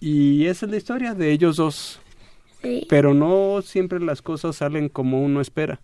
[0.00, 2.00] y esa es la historia de ellos dos.
[2.62, 2.86] sí.
[2.88, 5.80] Pero no siempre las cosas salen como uno espera.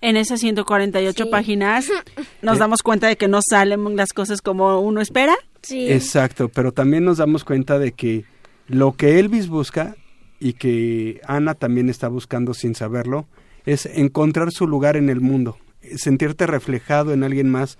[0.00, 1.30] En esas 148 Sí.
[1.30, 1.88] páginas
[2.42, 2.60] nos Eh.
[2.60, 5.36] damos cuenta de que no salen las cosas como uno espera.
[5.62, 5.90] Sí.
[5.92, 8.24] Exacto, pero también nos damos cuenta de que
[8.68, 9.96] lo que Elvis busca
[10.40, 13.26] y que Ana también está buscando sin saberlo
[13.66, 15.58] es encontrar su lugar en el mundo,
[15.96, 17.78] sentirte reflejado en alguien más,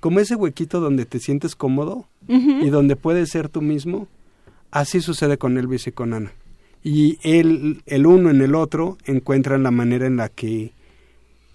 [0.00, 4.06] como ese huequito donde te sientes cómodo y donde puedes ser tú mismo.
[4.74, 6.32] Así sucede con Elvis y con Ana.
[6.82, 10.72] Y él, el uno en el otro encuentran la manera en la que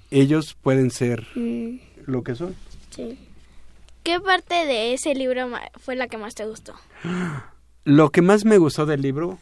[0.10, 2.56] ellos pueden ser Mm, lo que son.
[2.92, 3.18] sí.
[4.04, 6.74] ¿Qué parte de ese libro fue la que más te gustó?
[7.84, 9.38] Lo que más me gustó del libro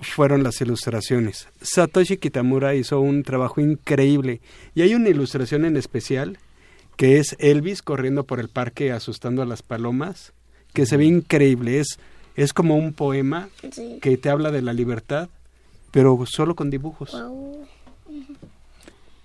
[0.00, 1.48] fueron las ilustraciones.
[1.60, 4.40] Satoshi Kitamura hizo un trabajo increíble
[4.76, 6.38] y hay una ilustración en especial
[6.96, 10.32] que es Elvis corriendo por el parque asustando a las palomas,
[10.72, 11.98] que se ve increíble, es
[12.38, 13.98] es como un poema Sí.
[14.00, 15.28] que te habla de la libertad,
[15.90, 17.16] pero solo con dibujos.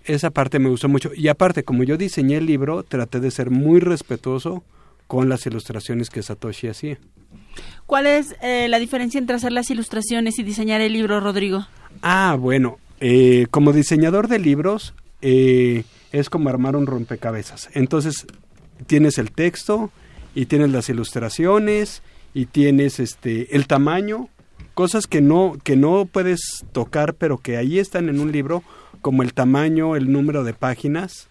[0.06, 3.50] Esa parte me gustó mucho y aparte como yo diseñé el libro, traté de ser
[3.52, 4.64] muy respetuoso
[5.08, 6.98] con las ilustraciones que Satoshi hacía.
[7.86, 11.68] ¿Cuál es eh, la diferencia entre hacer las ilustraciones y diseñar el libro, Rodrigo?
[12.02, 17.70] Ah, bueno, eh, como diseñador de libros eh, es como armar un rompecabezas.
[17.74, 18.26] Entonces
[18.88, 19.92] tienes el texto
[20.36, 22.02] y tienes las ilustraciones
[22.34, 24.30] y tienes este el tamaño,
[24.74, 28.64] cosas que no que no puedes tocar, pero que ahí están en un libro,
[29.02, 31.28] como el tamaño, el número de páginas.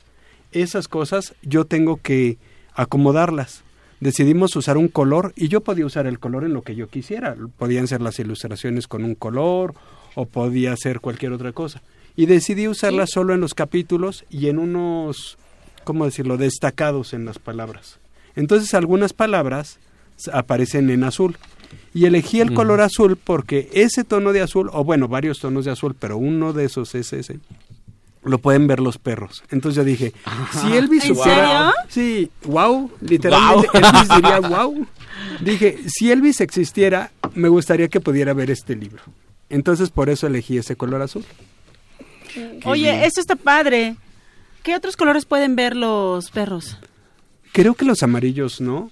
[0.53, 2.39] Esas cosas yo tengo que
[2.75, 3.65] acomodarlas.
[4.01, 7.37] Decidimos usar un color y yo podía usar el color en lo que yo quisiera.
[7.57, 9.75] Podían ser las ilustraciones con un color
[10.15, 11.83] o podía ser cualquier otra cosa.
[12.17, 15.39] Y decidí usarlas solo en los capítulos y en unos,
[15.85, 18.01] ¿cómo decirlo?, destacados en las palabras.
[18.35, 19.79] Entonces algunas palabras
[20.29, 21.37] aparecen en azul.
[21.95, 25.73] Y elegí el color azul porque ese tono de azul, o bueno, varios tonos de
[25.73, 27.39] azul, pero uno de esos es ese,
[28.25, 29.45] lo pueden ver los perros.
[29.51, 30.15] Entonces yo dije,
[30.53, 31.45] si Elvis ¿En supiera...
[31.45, 31.73] serio?
[31.89, 34.87] Sí, wow, literalmente Elvis diría wow.
[35.41, 39.03] Dije, si Elvis existiera, me gustaría que pudiera ver este libro.
[39.51, 41.25] Entonces por eso elegí ese color azul.
[42.65, 43.97] Oye, esto está padre.
[44.63, 46.79] ¿Qué otros colores pueden ver los perros?
[47.53, 48.91] Creo que los amarillos no.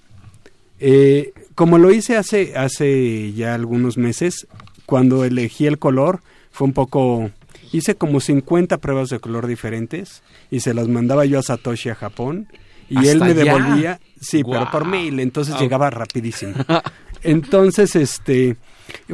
[0.81, 4.47] Eh, como lo hice hace, hace ya algunos meses,
[4.87, 6.21] cuando elegí el color,
[6.51, 7.31] fue un poco...
[7.73, 11.95] Hice como 50 pruebas de color diferentes y se las mandaba yo a Satoshi a
[11.95, 12.49] Japón
[12.89, 13.45] y él ¿Hasta me allá?
[13.45, 16.55] devolvía, sí, pero por mail, entonces llegaba rapidísimo.
[17.23, 18.57] Entonces, este,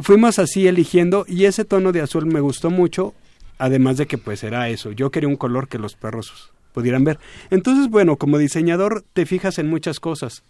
[0.01, 3.13] fuimos así eligiendo y ese tono de azul me gustó mucho
[3.59, 7.19] Además de que pues era eso, yo quería un color que los perros pudieran ver.
[7.49, 10.43] Entonces, bueno, como diseñador te fijas en muchas cosas.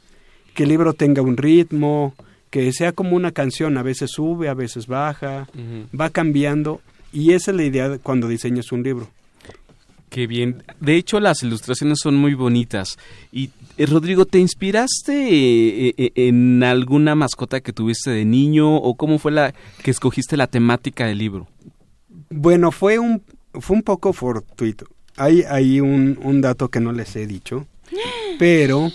[0.57, 2.15] Que el libro tenga un ritmo,
[2.49, 5.47] que sea como una canción, a veces sube, a veces baja,
[5.93, 6.81] va cambiando
[7.13, 9.07] y esa es la idea de cuando diseñas un libro.
[10.09, 10.63] Qué bien.
[10.79, 12.97] De hecho, las ilustraciones son muy bonitas.
[13.31, 15.13] Y eh, Rodrigo, ¿te inspiraste
[15.89, 19.53] eh, eh, en alguna mascota que tuviste de niño o cómo fue la
[19.83, 21.47] que escogiste la temática del libro?
[22.31, 23.21] Bueno, fue un,
[23.53, 24.87] fue un poco fortuito.
[25.17, 27.67] Hay, hay un, un dato que no les he dicho,
[28.39, 28.89] pero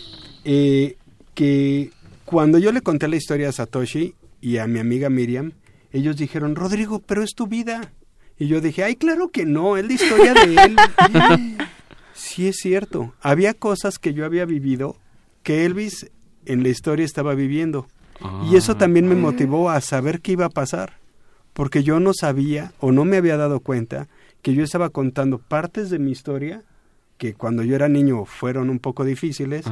[0.44, 0.96] eh,
[1.34, 1.90] que
[2.24, 5.52] cuando yo le conté la historia a Satoshi y a mi amiga Miriam,
[5.92, 7.92] ellos dijeron, Rodrigo, pero es tu vida.
[8.38, 10.76] Y yo dije, ay, claro que no, es la historia de él.
[12.14, 14.96] sí es cierto, había cosas que yo había vivido
[15.42, 16.10] que Elvis
[16.46, 17.86] en la historia estaba viviendo.
[18.48, 20.98] Y eso también me motivó a saber qué iba a pasar,
[21.52, 24.06] porque yo no sabía o no me había dado cuenta
[24.42, 26.62] que yo estaba contando partes de mi historia
[27.18, 29.64] que cuando yo era niño fueron un poco difíciles,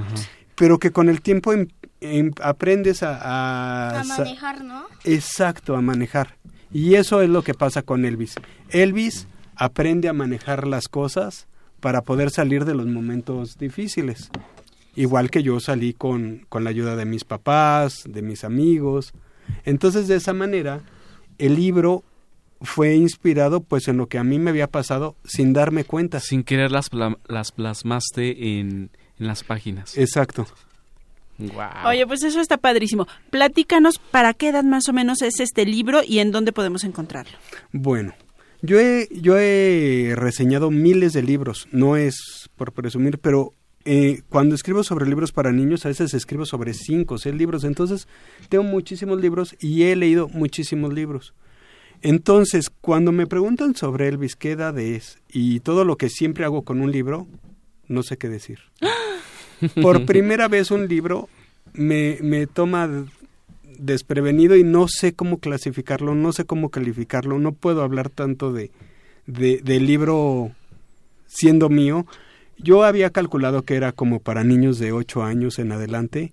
[0.61, 1.69] pero que con el tiempo em-
[2.03, 4.85] em- aprendes a, a A manejar, ¿no?
[5.05, 6.37] Exacto, a manejar.
[6.71, 8.35] Y eso es lo que pasa con Elvis.
[8.69, 11.47] Elvis aprende a manejar las cosas
[11.81, 14.29] para poder salir de los momentos difíciles.
[14.97, 19.15] Igual que yo salí con, con la ayuda de mis papás, de mis amigos.
[19.65, 20.81] Entonces, de esa manera,
[21.39, 22.05] el libro
[22.61, 26.21] fue inspirado pues en lo que a mí me había pasado sin darme cuenta.
[26.21, 28.91] Sin querer las, pla- las plasmaste en,
[29.21, 29.97] en las páginas.
[29.97, 30.47] Exacto.
[31.49, 31.89] Guau.
[31.89, 33.07] Oye, pues eso está padrísimo.
[33.31, 37.33] Platícanos para qué edad más o menos es este libro y en dónde podemos encontrarlo.
[37.73, 38.15] Bueno,
[38.63, 43.55] yo he, yo he reseñado miles de libros, no es por presumir, pero
[43.87, 47.65] eh, cuando escribo sobre libros para niños, a veces escribo sobre cinco o seis libros,
[47.65, 48.07] entonces
[48.51, 51.33] tengo muchísimos libros y he leído muchísimos libros.
[52.03, 56.63] Entonces, cuando me preguntan sobre Elvis, qué edad es y todo lo que siempre hago
[56.63, 57.27] con un libro,
[57.89, 58.59] no sé qué decir.
[59.81, 61.29] Por primera vez un libro
[61.73, 62.89] me, me toma
[63.79, 68.71] desprevenido y no sé cómo clasificarlo, no sé cómo calificarlo, no puedo hablar tanto de,
[69.27, 70.53] de del libro
[71.27, 72.07] siendo mío.
[72.59, 76.33] Yo había calculado que era como para niños de 8 años en adelante,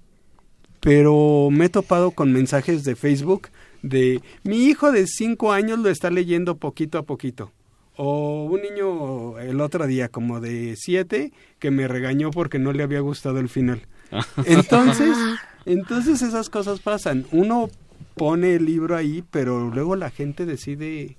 [0.82, 3.50] pero me he topado con mensajes de Facebook
[3.82, 7.52] de mi hijo de 5 años lo está leyendo poquito a poquito.
[7.98, 12.84] O un niño el otro día como de 7 que me regañó porque no le
[12.84, 13.82] había gustado el final.
[14.46, 15.18] Entonces,
[15.66, 17.26] entonces esas cosas pasan.
[17.32, 17.70] Uno
[18.16, 21.18] pone el libro ahí, pero luego la gente decide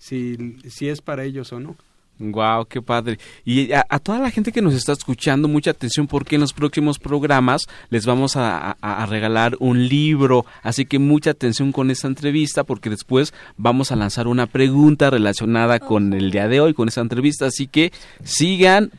[0.00, 1.76] si, si es para ellos o no.
[2.18, 3.18] Wow, qué padre.
[3.44, 6.52] Y a, a toda la gente que nos está escuchando, mucha atención porque en los
[6.52, 10.46] próximos programas les vamos a, a- a regalar un libro.
[10.62, 15.80] Así que mucha atención con esta entrevista porque después vamos a lanzar una pregunta relacionada
[15.80, 17.46] con el día de hoy, con esta entrevista.
[17.46, 17.92] Así que
[18.22, 18.90] sigan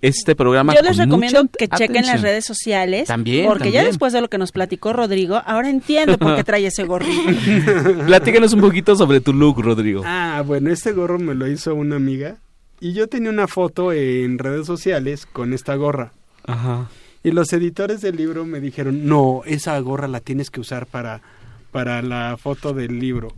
[0.00, 0.74] este programa.
[0.74, 3.08] Yo les con recomiendo mucha que chequen las redes sociales.
[3.08, 6.66] También, Porque ya después de lo que nos platicó Rodrigo, ahora entiendo por qué trae
[6.66, 7.22] ese gorrito.
[8.06, 10.02] Platícanos un poquito sobre tu look, Rodrigo.
[10.04, 12.36] Ah, bueno, este gorro me lo hizo una amiga
[12.80, 16.12] y yo tenía una foto en redes sociales con esta gorra.
[16.44, 16.88] Ajá.
[17.22, 21.20] Y los editores del libro me dijeron, no, esa gorra la tienes que usar para,
[21.72, 23.34] para la foto del libro.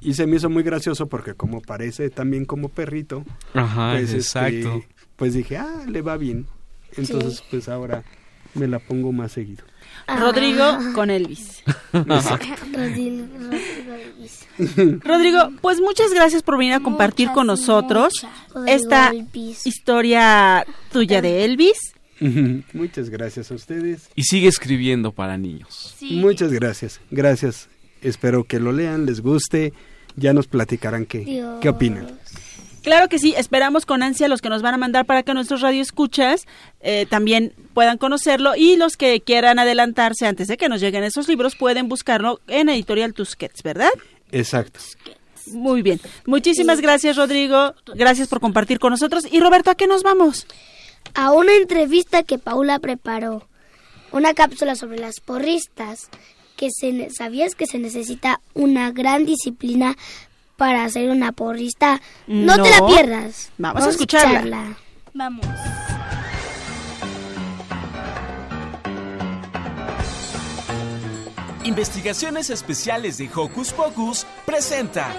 [0.00, 3.24] Y se me hizo muy gracioso porque como parece también como perrito,
[3.54, 4.76] Ajá, pues, exacto.
[4.76, 6.46] este, pues dije, ah, le va bien.
[6.96, 8.04] Entonces, pues ahora
[8.54, 9.64] me la pongo más seguido.
[10.16, 11.62] Rodrigo con Elvis.
[15.04, 18.26] Rodrigo, pues muchas gracias por venir a compartir con nosotros
[18.66, 19.66] esta Elvis.
[19.66, 21.78] historia tuya de Elvis.
[22.72, 24.08] Muchas gracias a ustedes.
[24.16, 25.94] Y sigue escribiendo para niños.
[26.00, 27.00] Muchas gracias.
[27.10, 27.68] Gracias.
[28.02, 29.72] Espero que lo lean, les guste.
[30.16, 32.18] Ya nos platicarán qué, qué opinan.
[32.88, 35.60] Claro que sí, esperamos con ansia los que nos van a mandar para que nuestros
[35.60, 36.46] radioescuchas
[36.80, 41.28] eh, también puedan conocerlo y los que quieran adelantarse antes de que nos lleguen esos
[41.28, 43.90] libros pueden buscarlo en Editorial Tusquets, ¿verdad?
[44.32, 44.80] Exacto.
[45.48, 46.00] Muy bien.
[46.24, 47.74] Muchísimas gracias, Rodrigo.
[47.94, 49.24] Gracias por compartir con nosotros.
[49.30, 50.46] Y Roberto, ¿a qué nos vamos?
[51.14, 53.46] A una entrevista que Paula preparó.
[54.12, 56.08] Una cápsula sobre las porristas.
[56.56, 59.94] Que se, ne- ¿Sabías que se necesita una gran disciplina
[60.58, 62.00] para ser una porrista?
[62.26, 63.52] No, te la pierdas.
[63.58, 64.40] Vamos a escucharla.
[64.40, 64.76] escucharla.
[65.14, 65.46] Vamos.
[71.62, 75.14] Investigaciones Especiales de Hocus Pocus presenta.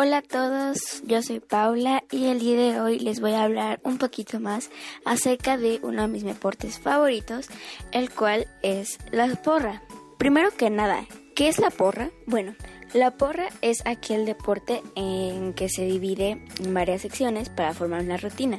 [0.00, 3.80] Hola a todos, yo soy Paula y el día de hoy les voy a hablar
[3.82, 4.70] un poquito más
[5.04, 7.48] acerca de uno de mis deportes favoritos,
[7.90, 9.82] el cual es la porra.
[10.16, 12.10] Primero que nada, ¿qué es la porra?
[12.26, 12.54] Bueno,
[12.94, 18.18] la porra es aquel deporte en que se divide en varias secciones para formar una
[18.18, 18.58] rutina,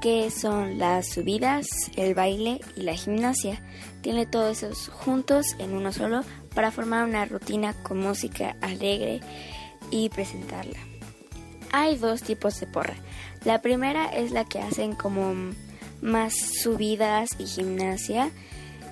[0.00, 1.66] que son las subidas,
[1.96, 3.60] el baile y la gimnasia.
[4.02, 6.20] Tiene todos esos juntos en uno solo
[6.54, 9.20] para formar una rutina con música alegre
[9.90, 10.78] y presentarla.
[11.72, 12.94] Hay dos tipos de porra.
[13.44, 15.52] La primera es la que hacen como
[16.02, 18.30] más subidas y gimnasia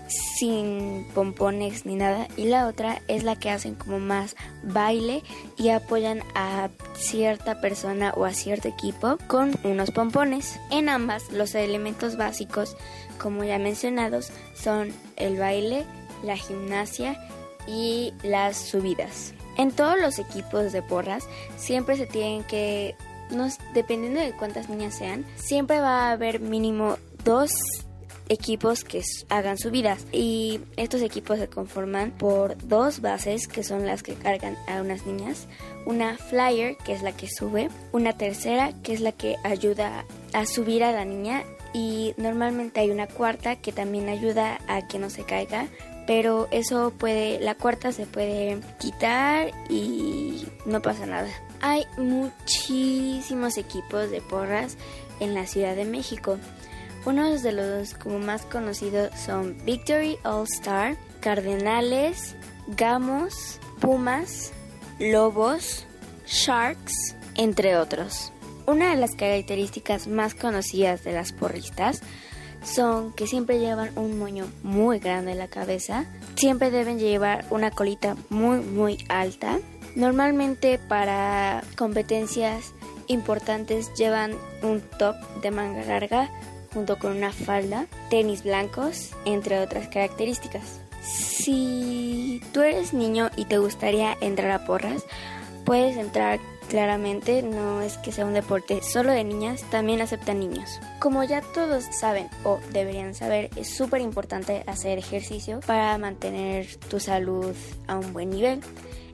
[0.08, 5.22] sin pompones ni nada y la otra es la que hacen como más baile
[5.56, 10.58] y apoyan a cierta persona o a cierto equipo con unos pompones.
[10.70, 12.76] En ambas los elementos básicos
[13.18, 15.84] como ya mencionados son el baile,
[16.22, 17.18] la gimnasia
[17.66, 19.34] y las subidas.
[19.58, 21.24] En todos los equipos de porras
[21.56, 22.94] siempre se tienen que,
[23.30, 27.50] no, dependiendo de cuántas niñas sean, siempre va a haber mínimo dos
[28.28, 30.06] equipos que hagan subidas.
[30.12, 35.06] Y estos equipos se conforman por dos bases que son las que cargan a unas
[35.06, 35.48] niñas,
[35.86, 40.46] una flyer que es la que sube, una tercera que es la que ayuda a
[40.46, 41.42] subir a la niña
[41.74, 45.68] y normalmente hay una cuarta que también ayuda a que no se caiga
[46.08, 51.28] pero eso puede, la cuarta se puede quitar y no pasa nada.
[51.60, 54.78] Hay muchísimos equipos de porras
[55.20, 56.38] en la Ciudad de México.
[57.04, 62.36] Unos de los como más conocidos son Victory All Star, Cardenales,
[62.68, 64.52] Gamos, Pumas,
[64.98, 65.84] Lobos,
[66.26, 68.32] Sharks, entre otros.
[68.64, 72.00] Una de las características más conocidas de las porristas
[72.62, 76.06] son que siempre llevan un moño muy grande en la cabeza,
[76.36, 79.58] siempre deben llevar una colita muy muy alta.
[79.94, 82.72] Normalmente para competencias
[83.08, 84.32] importantes llevan
[84.62, 86.30] un top de manga larga
[86.72, 90.80] junto con una falda, tenis blancos, entre otras características.
[91.02, 95.04] Si tú eres niño y te gustaría entrar a porras,
[95.64, 100.80] puedes entrar Claramente no es que sea un deporte solo de niñas, también aceptan niños.
[101.00, 107.00] Como ya todos saben o deberían saber, es súper importante hacer ejercicio para mantener tu
[107.00, 107.54] salud
[107.86, 108.60] a un buen nivel.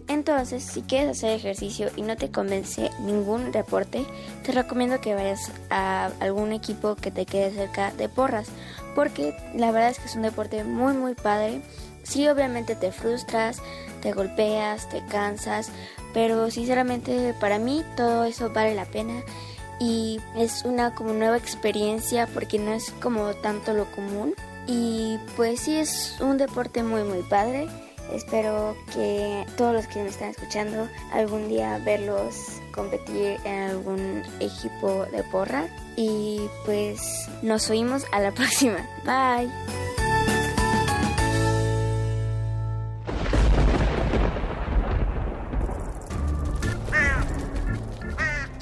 [0.09, 4.05] Entonces, si quieres hacer ejercicio y no te convence ningún deporte,
[4.43, 8.49] te recomiendo que vayas a algún equipo que te quede cerca de porras,
[8.95, 11.63] porque la verdad es que es un deporte muy muy padre.
[12.03, 13.63] Sí, obviamente te frustras,
[14.03, 15.71] te golpeas, te cansas,
[16.15, 19.23] pero sinceramente para mí todo eso vale la pena
[19.81, 24.35] y es una como nueva experiencia porque no es como tanto lo común
[24.67, 27.69] y pues sí es un deporte muy muy padre.
[28.13, 32.35] Espero que todos los que me están escuchando algún día verlos
[32.73, 37.01] competir en algún equipo de porra y pues
[37.43, 38.87] nos oímos a la próxima.
[39.05, 39.51] Bye.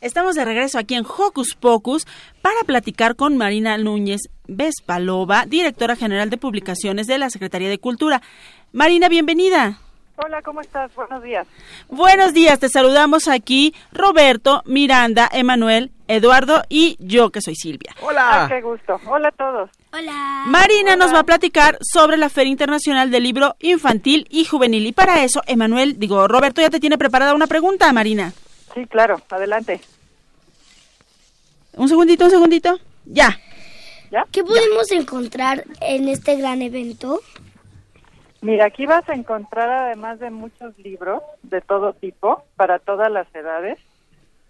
[0.00, 2.06] Estamos de regreso aquí en Hocus Pocus
[2.40, 8.22] para platicar con Marina Núñez Vespalova, directora general de publicaciones de la Secretaría de Cultura.
[8.72, 9.80] Marina, bienvenida.
[10.16, 10.94] Hola, ¿cómo estás?
[10.94, 11.46] Buenos días.
[11.88, 17.94] Buenos días, te saludamos aquí Roberto, Miranda, Emanuel, Eduardo y yo que soy Silvia.
[18.00, 18.46] Hola.
[18.48, 19.00] qué gusto.
[19.06, 19.70] Hola a todos.
[19.92, 20.44] Hola.
[20.46, 24.86] Marina nos va a platicar sobre la Feria Internacional del Libro Infantil y Juvenil.
[24.86, 28.32] Y para eso, Emanuel, digo, Roberto ya te tiene preparada una pregunta, Marina.
[28.74, 29.80] Sí, claro, adelante.
[31.74, 32.78] Un segundito, un segundito.
[33.04, 33.38] Ya.
[34.10, 34.24] ¿Ya?
[34.32, 37.20] ¿Qué podemos encontrar en este gran evento?
[38.40, 43.32] Mira, aquí vas a encontrar además de muchos libros de todo tipo, para todas las
[43.34, 43.78] edades,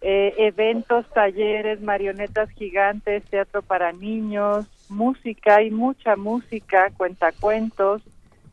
[0.00, 8.02] eh, eventos, talleres, marionetas gigantes, teatro para niños, música, hay mucha música, cuentacuentos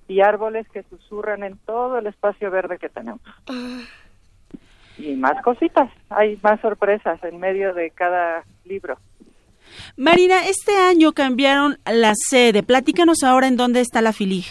[0.08, 3.22] y árboles que susurran en todo el espacio verde que tenemos.
[4.98, 8.98] Y más cositas, hay más sorpresas en medio de cada libro.
[9.98, 12.64] Marina, este año cambiaron la sede.
[12.64, 14.46] Platícanos ahora en dónde está la FILIG.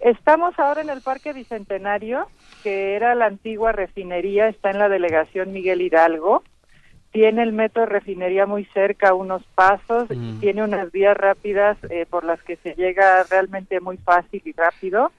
[0.00, 2.28] Estamos ahora en el Parque Bicentenario,
[2.62, 6.42] que era la antigua refinería, está en la delegación Miguel Hidalgo.
[7.12, 10.40] Tiene el metro de refinería muy cerca, unos pasos, y Mm.
[10.40, 15.12] tiene unas vías rápidas eh, por las que se llega realmente muy fácil y rápido.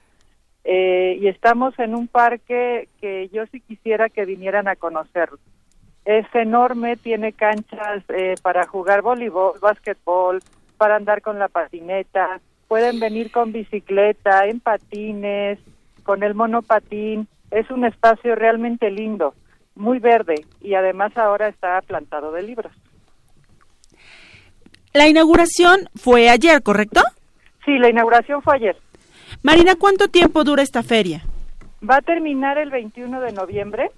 [0.64, 5.38] Eh, y estamos en un parque que yo sí quisiera que vinieran a conocerlo.
[6.04, 10.40] Es enorme, tiene canchas eh, para jugar voleibol, básquetbol,
[10.76, 12.40] para andar con la patineta.
[12.66, 15.58] Pueden venir con bicicleta, en patines,
[16.02, 17.28] con el monopatín.
[17.50, 19.34] Es un espacio realmente lindo,
[19.74, 22.72] muy verde y además ahora está plantado de libros.
[24.92, 27.02] La inauguración fue ayer, ¿correcto?
[27.64, 28.76] Sí, la inauguración fue ayer.
[29.42, 31.22] Marina, ¿cuánto tiempo dura esta feria?
[31.88, 33.90] Va a terminar el 21 de noviembre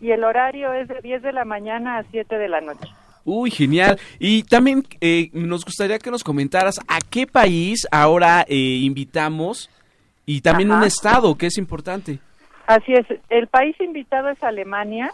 [0.00, 2.88] y el horario es de 10 de la mañana a 7 de la noche.
[3.24, 3.98] Uy, genial.
[4.18, 9.70] Y también eh, nos gustaría que nos comentaras a qué país ahora eh, invitamos
[10.26, 12.18] y también un estado, que es importante.
[12.66, 15.10] Así es, el país invitado es Alemania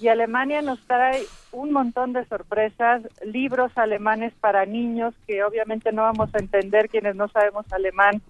[0.00, 6.02] y Alemania nos trae un montón de sorpresas, libros alemanes para niños que obviamente no
[6.02, 8.20] vamos a entender quienes no sabemos alemán,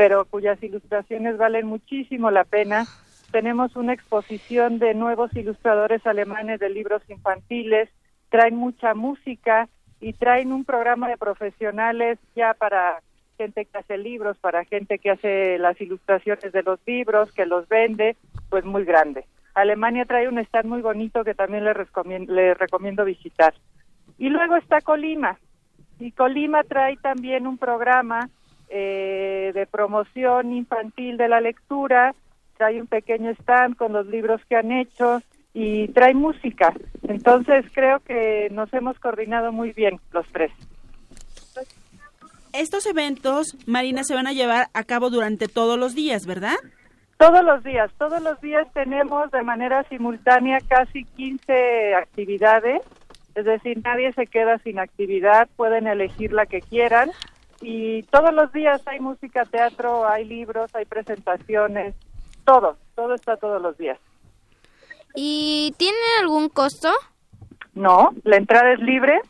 [0.00, 2.86] pero cuyas ilustraciones valen muchísimo la pena.
[3.32, 7.90] Tenemos una exposición de nuevos ilustradores alemanes de libros infantiles,
[8.30, 9.68] traen mucha música
[10.00, 13.02] y traen un programa de profesionales ya para
[13.36, 17.68] gente que hace libros, para gente que hace las ilustraciones de los libros, que los
[17.68, 18.16] vende,
[18.48, 19.26] pues muy grande.
[19.52, 23.52] Alemania trae un stand muy bonito que también le recomiendo, recomiendo visitar.
[24.16, 25.38] Y luego está Colima.
[25.98, 28.30] Y Colima trae también un programa
[28.70, 32.14] eh, de promoción infantil de la lectura,
[32.56, 35.20] trae un pequeño stand con los libros que han hecho
[35.52, 36.72] y trae música.
[37.08, 40.52] Entonces creo que nos hemos coordinado muy bien los tres.
[42.52, 46.56] Estos eventos, Marina, se van a llevar a cabo durante todos los días, ¿verdad?
[47.16, 52.82] Todos los días, todos los días tenemos de manera simultánea casi 15 actividades,
[53.34, 57.10] es decir, nadie se queda sin actividad, pueden elegir la que quieran
[57.60, 61.94] y todos los días hay música, teatro, hay libros, hay presentaciones,
[62.44, 63.98] todo, todo está todos los días.
[65.14, 66.90] ¿Y tiene algún costo?
[67.74, 69.20] No, la entrada es libre.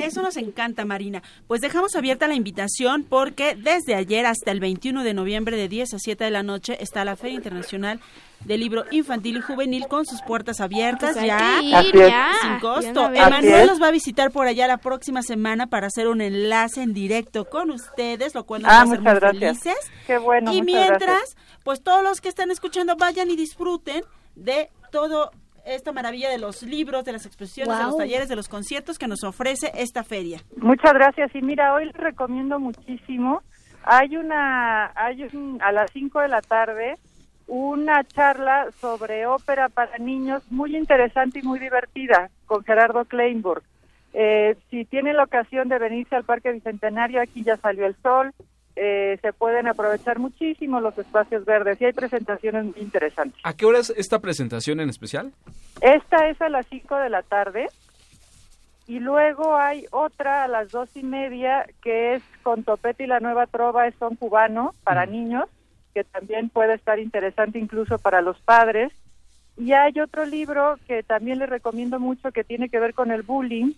[0.00, 1.22] Eso nos encanta, Marina.
[1.46, 5.94] Pues dejamos abierta la invitación porque desde ayer hasta el 21 de noviembre de 10
[5.94, 8.00] a 7 de la noche está la Feria Internacional
[8.44, 13.06] del Libro Infantil y Juvenil con sus puertas abiertas Pues ya, ir ya, sin costo.
[13.12, 16.94] Emanuel los va a visitar por allá la próxima semana para hacer un enlace en
[16.94, 19.58] directo con ustedes, lo cual nos Ah, va a hacer muy muchas gracias.
[19.62, 19.90] felices.
[20.06, 21.36] Qué bueno, y mientras, gracias.
[21.64, 24.02] pues todos los que están escuchando vayan y disfruten
[24.36, 25.32] de todo
[25.74, 29.06] esta maravilla de los libros, de las exposiciones, de los talleres, de los conciertos que
[29.08, 30.40] nos ofrece esta feria.
[30.56, 31.34] Muchas gracias.
[31.34, 33.42] Y mira, hoy les recomiendo muchísimo.
[33.84, 36.96] Hay una, hay un- a las 5 de la tarde
[37.46, 43.62] una charla sobre ópera para niños muy interesante y muy divertida con Gerardo Kleinburg.
[44.12, 48.32] Eh, si tienen la ocasión de venirse al Parque Bicentenario, aquí ya salió el sol,
[48.80, 53.40] eh, se pueden aprovechar muchísimo los espacios verdes y hay presentaciones muy interesantes.
[53.42, 55.32] ¿A qué hora es esta presentación en especial?
[55.80, 57.66] Esta es a las 5 de la tarde
[58.86, 63.20] Y luego hay otra a las dos y media que es con Topete y la
[63.20, 65.44] Nueva Trova, es son cubano para niños,
[65.92, 68.92] que también puede estar interesante incluso para los padres.
[69.56, 73.22] Y hay otro libro que también les recomiendo mucho que tiene que ver con el
[73.22, 73.72] bullying,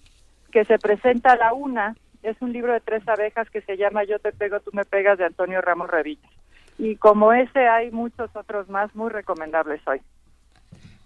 [0.53, 1.97] que se presenta a la una.
[2.23, 5.19] Es un libro de tres abejas que se llama Yo te pego, tú me pegas
[5.19, 6.31] de Antonio Ramos Revillas.
[6.79, 10.01] Y como ese hay muchos otros más muy recomendables hoy.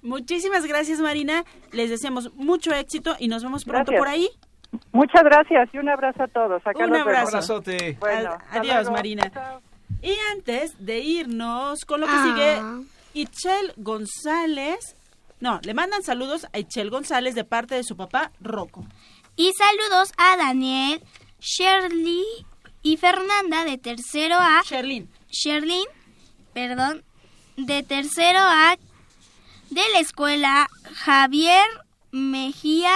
[0.03, 1.45] Muchísimas gracias, Marina.
[1.73, 3.99] Les deseamos mucho éxito y nos vemos pronto Gracias.
[3.99, 4.29] por ahí.
[4.93, 6.61] Muchas gracias y un abrazo a todos.
[6.67, 7.63] Acá Un abrazo.
[8.01, 8.93] Bueno, Ad- hasta Adiós, luego.
[8.93, 9.33] Marina.
[10.03, 12.25] Y antes de irnos con lo que Ah.
[12.25, 14.97] sigue, Itchel González.
[15.41, 18.85] No, le mandan saludos a Itchel González de parte de su papá, Rocco.
[19.37, 21.03] Y saludos a Daniel,
[21.41, 22.25] Shirley
[22.83, 24.63] y Fernanda de tercero A.
[24.65, 25.09] Sherlyn.
[25.29, 25.85] Sherlyn,
[26.53, 27.03] perdón,
[27.57, 28.77] de tercero A
[29.71, 31.67] de la escuela Javier
[32.13, 32.95] Mejía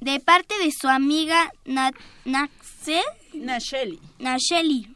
[0.00, 1.90] de parte de su amiga Na
[2.24, 3.02] Naxel.
[3.34, 3.98] Nacheli.
[4.20, 4.94] Nacheli.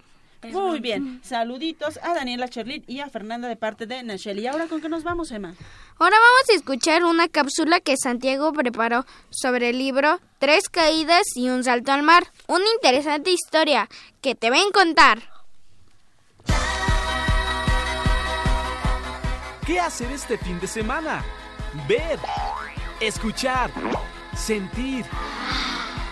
[0.53, 1.21] Muy bien.
[1.25, 4.43] Saluditos a Daniela Sherlyn y a Fernanda de parte de Nacheli.
[4.43, 5.55] ¿Y ahora con qué nos vamos, Emma?
[5.99, 11.49] Ahora vamos a escuchar una cápsula que Santiago preparó sobre el libro Tres caídas y
[11.49, 12.27] un salto al mar.
[12.49, 13.89] Una interesante historia
[14.21, 15.23] que te ven contar.
[19.65, 21.25] ¿Qué hacer este fin de semana?
[21.87, 22.19] Ver,
[23.01, 23.71] escuchar,
[24.37, 25.05] sentir,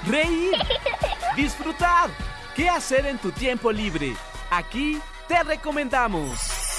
[0.07, 0.53] reír,
[1.37, 2.11] disfrutar.
[2.55, 4.15] ¿Qué hacer en tu tiempo libre?
[4.51, 6.70] Aquí te recomendamos.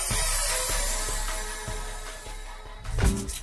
[2.97, 3.40] Bye.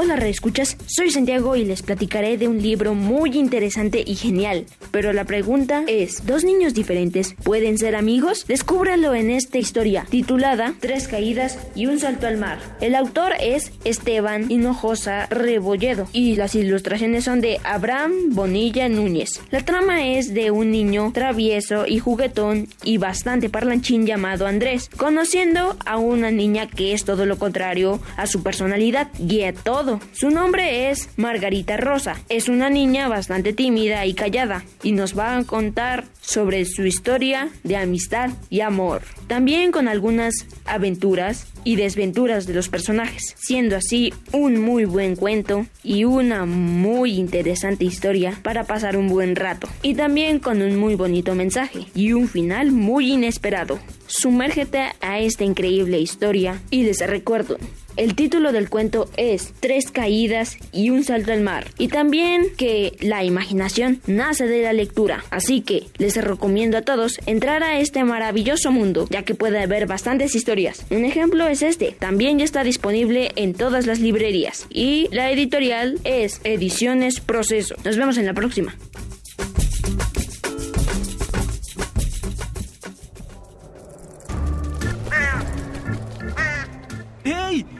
[0.00, 4.64] Hola reescuchas, soy Santiago y les platicaré de un libro muy interesante y genial.
[4.92, 8.46] Pero la pregunta es, ¿dos niños diferentes pueden ser amigos?
[8.46, 12.60] Descúbralo en esta historia, titulada Tres caídas y un salto al mar.
[12.80, 19.40] El autor es Esteban Hinojosa Rebolledo y las ilustraciones son de Abraham Bonilla Núñez.
[19.50, 25.76] La trama es de un niño travieso y juguetón y bastante parlanchín llamado Andrés, conociendo
[25.84, 29.87] a una niña que es todo lo contrario a su personalidad, guía todo.
[30.12, 32.20] Su nombre es Margarita Rosa.
[32.28, 37.48] Es una niña bastante tímida y callada y nos va a contar sobre su historia
[37.64, 39.02] de amistad y amor.
[39.28, 40.34] También con algunas
[40.66, 47.12] aventuras y desventuras de los personajes, siendo así un muy buen cuento y una muy
[47.12, 49.68] interesante historia para pasar un buen rato.
[49.82, 53.78] Y también con un muy bonito mensaje y un final muy inesperado.
[54.06, 57.58] Sumérgete a esta increíble historia y les recuerdo,
[57.98, 61.66] el título del cuento es Tres caídas y un salto al mar.
[61.76, 65.24] Y también que la imaginación nace de la lectura.
[65.30, 69.86] Así que les recomiendo a todos entrar a este maravilloso mundo, ya que puede haber
[69.86, 70.86] bastantes historias.
[70.90, 71.92] Un ejemplo es este.
[71.98, 74.66] También ya está disponible en todas las librerías.
[74.70, 77.74] Y la editorial es Ediciones Proceso.
[77.84, 78.76] Nos vemos en la próxima.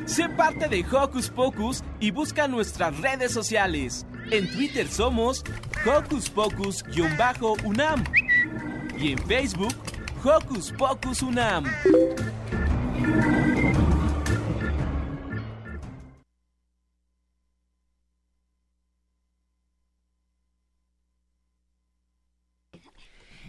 [0.08, 4.06] Sé parte de Hocus Pocus y busca nuestras redes sociales.
[4.30, 5.44] En Twitter somos
[5.84, 8.04] Hocus Pocus-UNAM
[8.98, 9.74] y en Facebook
[10.24, 11.66] Hocus Pocus UNAM.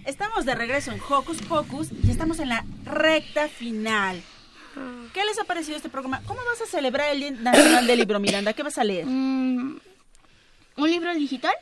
[0.05, 4.21] Estamos de regreso en Hocus Pocus y estamos en la recta final.
[5.13, 6.21] ¿Qué les ha parecido este programa?
[6.25, 8.53] ¿Cómo vas a celebrar el Día Nacional del Libro, Miranda?
[8.53, 9.05] ¿Qué vas a leer?
[9.05, 9.81] ¿Un
[10.77, 11.53] libro digital?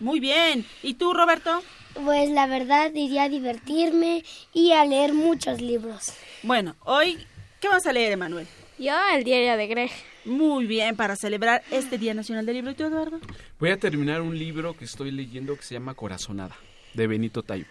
[0.00, 0.64] Muy bien.
[0.82, 1.62] ¿Y tú, Roberto?
[1.94, 6.12] Pues la verdad iría a divertirme y a leer muchos libros.
[6.42, 7.24] Bueno, hoy,
[7.60, 8.46] ¿qué vas a leer, Emanuel?
[8.78, 9.90] Yo, el diario de Greg.
[10.24, 12.72] Muy bien, para celebrar este Día Nacional del Libro.
[12.72, 13.20] ¿Y tú, Eduardo?
[13.60, 16.56] Voy a terminar un libro que estoy leyendo que se llama Corazonada,
[16.94, 17.68] de Benito Taibo.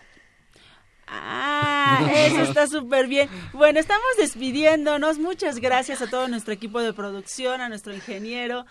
[1.07, 3.29] Ah, eso está súper bien.
[3.53, 5.19] Bueno, estamos despidiéndonos.
[5.19, 8.65] Muchas gracias a todo nuestro equipo de producción, a nuestro ingeniero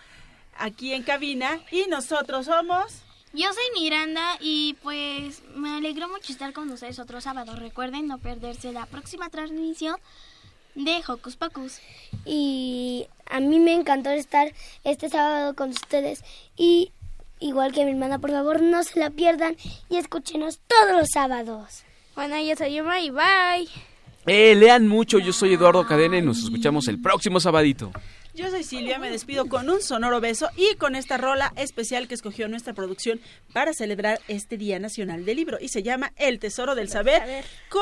[0.57, 1.59] aquí en cabina.
[1.71, 3.01] Y nosotros somos...
[3.35, 7.55] Yo soy Miranda y pues me alegró mucho estar con ustedes otro sábado.
[7.55, 9.95] Recuerden no perderse la próxima transmisión
[10.75, 11.79] de Hocus Pocus.
[12.25, 14.53] Y a mí me encantó estar
[14.83, 16.23] este sábado con ustedes.
[16.55, 16.91] Y
[17.39, 19.57] igual que mi hermana, por favor, no se la pierdan
[19.89, 21.85] y escúchenos todos los sábados.
[22.15, 23.67] Bueno, yo soy Yuma y bye.
[24.25, 27.91] Eh, lean mucho, yo soy Eduardo Cadena y nos escuchamos el próximo sabadito.
[28.33, 32.15] Yo soy Silvia, me despido con un sonoro beso y con esta rola especial que
[32.15, 33.19] escogió nuestra producción
[33.53, 37.81] para celebrar este Día Nacional del Libro y se llama El Tesoro del Saber con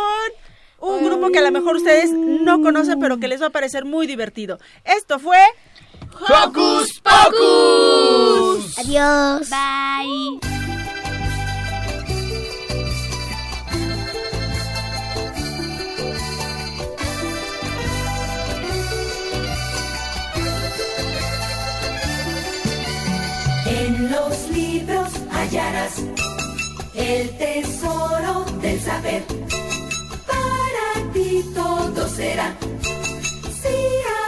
[0.89, 3.85] un grupo que a lo mejor ustedes no conocen pero que les va a parecer
[3.85, 4.59] muy divertido.
[4.83, 5.39] Esto fue
[6.19, 8.77] Hocus Pocus.
[8.77, 9.49] Adiós.
[9.49, 10.60] Bye.
[24.11, 26.03] Los libros hallarás
[26.95, 29.23] el tesoro del saber.
[30.27, 32.53] Para ti todo será
[33.61, 33.77] si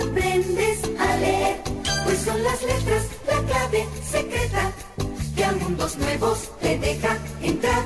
[0.01, 1.57] aprendes a leer,
[2.05, 4.71] pues son las letras la clave secreta
[5.35, 7.83] que a mundos nuevos te deja entrar.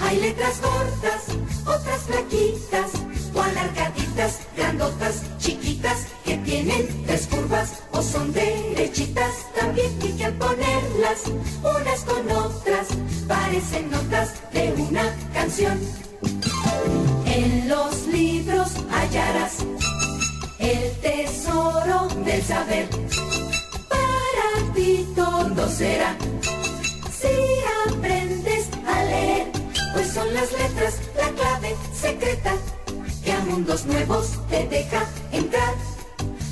[0.00, 1.22] Hay letras gordas,
[1.64, 2.90] otras flaquitas
[3.34, 9.32] o alargaditas, grandotas, chiquitas que tienen tres curvas o son derechitas.
[9.58, 11.24] También y que ponerlas
[11.62, 12.88] unas con otras
[13.26, 15.78] parecen notas de una canción.
[17.26, 19.58] En los libros hallarás
[20.58, 22.88] el tesoro del saber.
[23.88, 26.16] Para ti todo será
[27.20, 29.46] si aprendes a leer,
[29.92, 32.54] pues son las letras la clave secreta
[33.54, 35.74] mundos nuevos te deja entrar.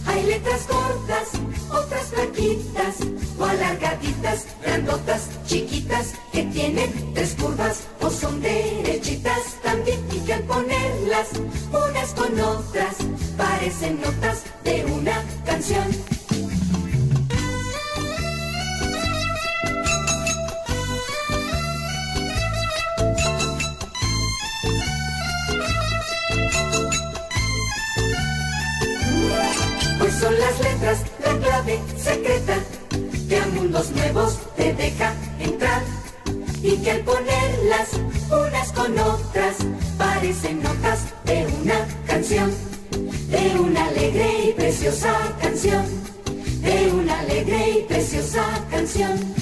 [0.07, 1.31] Hay letras gordas,
[1.69, 2.97] otras flaquitas
[3.39, 9.43] o alargaditas, grandotas, chiquitas que tienen tres curvas o son derechitas.
[9.65, 11.29] También y al ponerlas
[11.73, 12.95] unas con otras
[13.37, 16.12] parecen notas de una canción.
[30.53, 32.55] Las letras la clave secreta
[33.29, 35.83] que a mundos nuevos te deja entrar
[36.63, 37.89] y que al ponerlas
[38.29, 39.57] unas con otras
[39.97, 42.51] parecen notas de una canción,
[43.31, 45.85] de una alegre y preciosa canción,
[46.61, 49.42] de una alegre y preciosa canción.